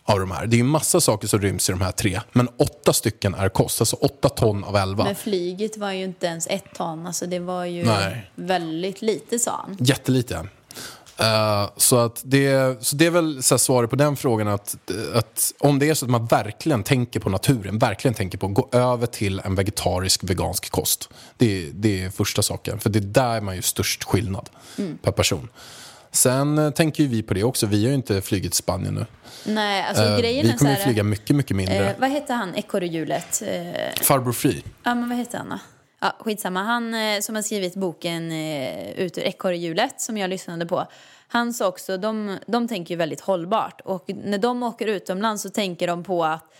[0.05, 0.47] av de här.
[0.47, 3.49] Det är ju massa saker som ryms i de här tre, men åtta stycken är
[3.49, 5.03] kost, alltså åtta ton av elva.
[5.03, 7.07] Men flyget var ju inte ens ett ton.
[7.07, 8.31] Alltså det var ju Nej.
[8.35, 9.77] väldigt lite sa han.
[9.79, 10.47] Jättelite.
[11.17, 14.75] Eh, så, att det, så det är väl så svaret på den frågan att,
[15.13, 18.53] att om det är så att man verkligen tänker på naturen, verkligen tänker på att
[18.53, 21.09] gå över till en vegetarisk vegansk kost.
[21.37, 24.49] Det, det är första saken, för det är där man gör störst skillnad
[25.01, 25.49] per person.
[26.13, 28.93] Sen eh, tänker ju vi på det också, vi har ju inte flugit till Spanien
[28.95, 29.05] nu.
[29.45, 31.89] Nej, alltså Eh, grejen vi kommer ju flyga mycket, mycket mindre.
[31.89, 33.41] eh, Vad hette han, ekorrhjulet?
[33.45, 34.63] Eh, Farbror Fri.
[34.83, 35.59] ja, men vad hette han då?
[36.01, 36.63] Ja, skitsamma.
[36.63, 38.31] Han eh, som har skrivit boken
[38.95, 40.87] Ut ur ekorrhjulet som jag lyssnade på.
[41.27, 43.81] Han sa också, de, de tänker ju väldigt hållbart.
[43.85, 46.53] Och när de åker utomlands så tänker de på att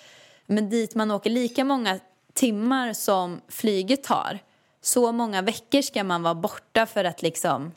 [0.46, 2.00] men dit man åker lika många
[2.34, 4.40] timmar som flyget tar.
[4.82, 7.72] Så många veckor ska man vara borta för att liksom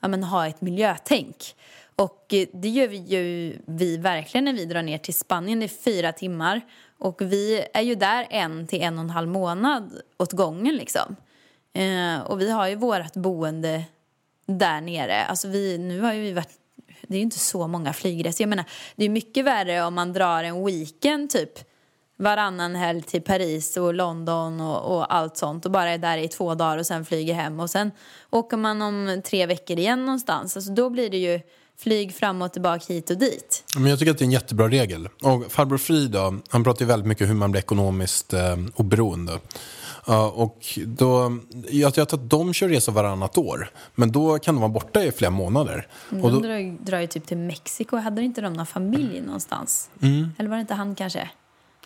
[0.00, 1.54] ja, men ha ett miljötänk.
[1.96, 5.60] Och eh, det gör vi ju vi verkligen när vi drar ner till Spanien.
[5.60, 6.60] Det är fyra timmar.
[6.98, 11.16] Och vi är ju där en till en och en halv månad åt gången liksom.
[11.72, 13.84] Eh, och vi har ju vårt boende
[14.46, 15.24] där nere.
[15.24, 16.58] Alltså vi, nu har ju vi varit,
[17.02, 18.42] det är ju inte så många flygresor.
[18.42, 18.64] Jag menar,
[18.96, 21.69] det är mycket värre om man drar en weekend typ
[22.20, 26.28] varannan helg till Paris och London och, och allt sånt och bara är där i
[26.28, 27.90] två dagar och sen flyger hem och sen
[28.30, 30.56] åker man om tre veckor igen någonstans.
[30.56, 31.40] Alltså då blir det ju
[31.78, 33.64] flyg fram och tillbaka hit och dit.
[33.76, 35.08] Men jag tycker att det är en jättebra regel.
[35.22, 39.38] Och farbror Fri då, han pratar ju väldigt mycket hur man blir ekonomiskt eh, oberoende.
[40.06, 41.38] Ja, och då,
[41.70, 45.12] jag tror att de kör resa varannat år, men då kan de vara borta i
[45.12, 45.86] flera månader.
[46.10, 47.96] Och De då, drar, ju- drar ju typ till Mexiko.
[47.96, 49.90] Hade inte de någon familj någonstans?
[50.38, 51.30] Eller var det inte han kanske?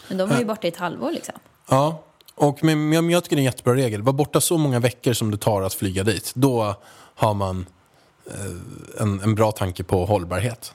[0.09, 1.35] Men de var ju borta i ett halvår liksom.
[1.69, 2.03] ja,
[2.35, 4.03] och, men, men jag tycker det är en jättebra regel.
[4.03, 6.33] Var borta så många veckor som det tar att flyga dit.
[6.35, 6.75] Då
[7.15, 7.67] har man
[8.27, 10.75] eh, en, en bra tanke på hållbarhet.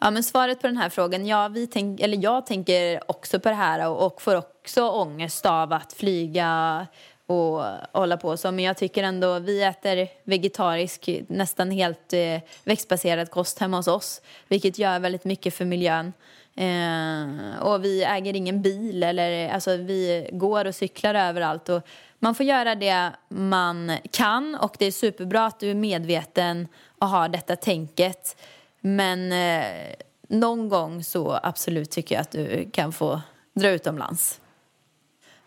[0.00, 3.48] Ja, men svaret på den här frågan, ja, vi tänk, eller jag tänker också på
[3.48, 6.86] det här och, och får också ångest av att flyga
[7.26, 7.62] och
[7.92, 8.52] hålla på så.
[8.52, 14.20] Men jag tycker ändå, vi äter vegetarisk, nästan helt eh, växtbaserad kost hemma hos oss.
[14.48, 16.12] Vilket gör väldigt mycket för miljön.
[16.56, 21.68] Eh, och vi äger ingen bil eller alltså vi går och cyklar överallt.
[21.68, 21.82] Och
[22.18, 27.08] man får göra det man kan och det är superbra att du är medveten och
[27.08, 28.36] har detta tänket.
[28.80, 29.94] Men eh,
[30.28, 33.20] någon gång så absolut tycker jag att du kan få
[33.54, 34.40] dra utomlands.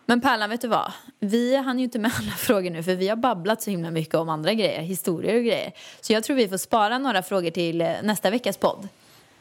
[0.06, 0.92] Men Pärlan, vet du vad?
[1.18, 4.14] Vi hann ju inte med alla frågor nu för vi har babblat så himla mycket
[4.14, 5.72] om andra grejer, historier och grejer.
[6.00, 8.88] Så jag tror vi får spara några frågor till eh, nästa veckas podd.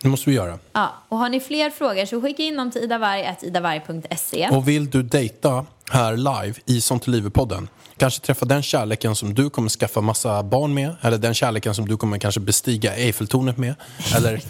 [0.04, 0.60] Det måste vi göra.
[0.74, 4.50] Ja, och har ni fler frågor så skicka in dem till idavarg.idavarg.se.
[4.52, 7.68] Och vill du dejta här live i Sånt livet-podden
[7.98, 11.88] Kanske träffa den kärleken som du kommer skaffa massa barn med eller den kärleken som
[11.88, 13.76] du kommer kanske bestiga Eiffeltornet med
[14.16, 14.42] eller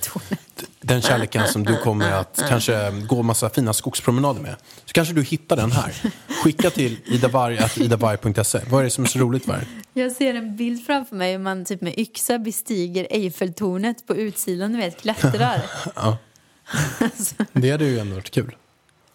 [0.81, 4.55] den kärleken som du kommer att kanske gå massa fina skogspromenader med.
[4.85, 5.93] Så kanske du hittar den här.
[6.43, 8.59] Skicka till idavarg.idavarg.se.
[8.69, 9.65] Vad är det som är så roligt med?
[9.93, 14.71] Jag ser en bild framför mig hur man typ med yxa bestiger Eiffeltornet på utsidan,
[14.71, 15.61] du vet, klättrar.
[17.53, 18.55] Det hade ju ändå varit kul.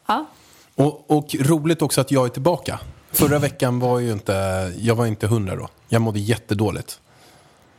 [0.07, 0.27] Ja,
[0.79, 2.81] Och, och roligt också att jag är tillbaka.
[3.13, 4.33] Förra veckan var ju inte,
[4.79, 5.69] jag var inte hundra då.
[5.89, 7.01] Jag mådde jättedåligt.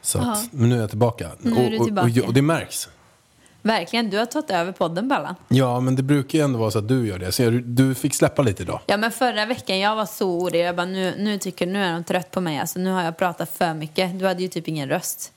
[0.02, 1.30] Så att, men nu är jag tillbaka.
[1.40, 2.22] Nu är du och, och, tillbaka.
[2.22, 2.90] och, och det märks.
[3.62, 4.10] verkligen.
[4.10, 5.36] Du har tagit över podden, Pallan.
[5.48, 7.32] Ja, men det brukar ju ändå vara så att du gör det.
[7.32, 8.80] Så jag, du fick släppa lite idag.
[8.86, 10.60] Ja, men förra veckan jag var så orolig.
[10.60, 12.60] Jag bara, nu, nu tycker nu är de trött på mig.
[12.60, 14.20] Alltså, nu har jag pratat för mycket.
[14.20, 15.32] Du hade ju typ ingen röst.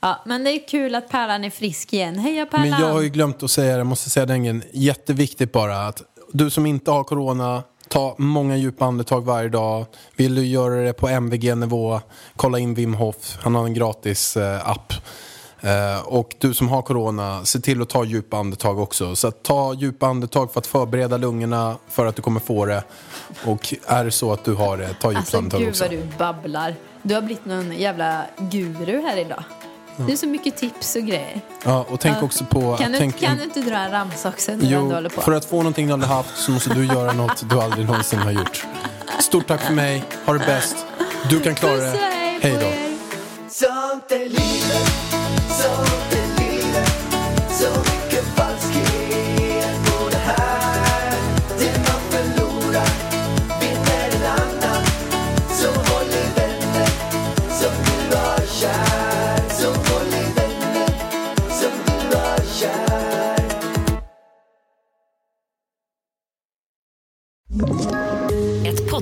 [0.00, 2.18] Ja, men det är kul att Pärlan är frisk igen.
[2.18, 2.70] Heja Pärlan!
[2.70, 4.62] Men jag har ju glömt att säga jag måste säga det en gång.
[4.72, 6.02] Jätteviktigt bara att
[6.32, 9.86] du som inte har corona, ta många djupa andetag varje dag.
[10.16, 12.00] Vill du göra det på MVG-nivå,
[12.36, 14.92] kolla in Wim Hof, han har en gratis eh, app.
[15.60, 19.16] Eh, och du som har corona, se till att ta djupa andetag också.
[19.16, 22.84] Så ta djupa andetag för att förbereda lungorna för att du kommer få det.
[23.46, 25.84] Och är det så att du har det, ta djupa Alltså andetag gud också.
[25.84, 26.74] vad du babblar.
[27.02, 29.44] Du har blivit någon jävla guru här idag.
[29.96, 31.40] Det är så mycket tips och grejer.
[31.64, 32.22] Ja, och tänk Ja.
[32.22, 32.76] också på...
[32.76, 35.20] Kan du, tänk kan du inte dra en ramsa också när du Jo, håller på?
[35.20, 38.18] för att få någonting du aldrig haft så måste du göra något du aldrig någonsin
[38.18, 38.66] har gjort.
[39.20, 40.76] Stort tack för mig, ha det bäst.
[41.30, 41.98] Du kan klara det.
[42.40, 42.66] hej då.